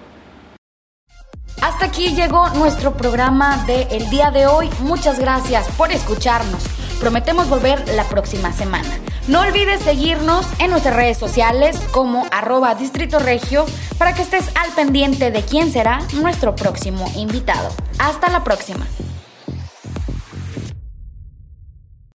Hasta 1.62 1.86
aquí 1.86 2.14
llegó 2.14 2.48
nuestro 2.50 2.94
programa 2.94 3.64
del 3.66 3.86
el 3.90 4.10
día 4.10 4.30
de 4.30 4.46
hoy. 4.46 4.68
Muchas 4.80 5.18
gracias 5.18 5.68
por 5.76 5.92
escucharnos. 5.92 6.64
Prometemos 7.00 7.48
volver 7.48 7.88
la 7.94 8.04
próxima 8.04 8.52
semana. 8.52 8.88
No 9.28 9.40
olvides 9.40 9.80
seguirnos 9.82 10.46
en 10.58 10.70
nuestras 10.70 10.96
redes 10.96 11.18
sociales 11.18 11.78
como 11.92 12.26
arroba 12.30 12.74
Distrito 12.74 13.18
Regio 13.18 13.66
para 13.98 14.14
que 14.14 14.22
estés 14.22 14.50
al 14.56 14.72
pendiente 14.72 15.30
de 15.30 15.42
quién 15.42 15.70
será 15.70 16.00
nuestro 16.14 16.54
próximo 16.54 17.10
invitado. 17.16 17.68
Hasta 17.98 18.30
la 18.30 18.42
próxima. 18.44 18.86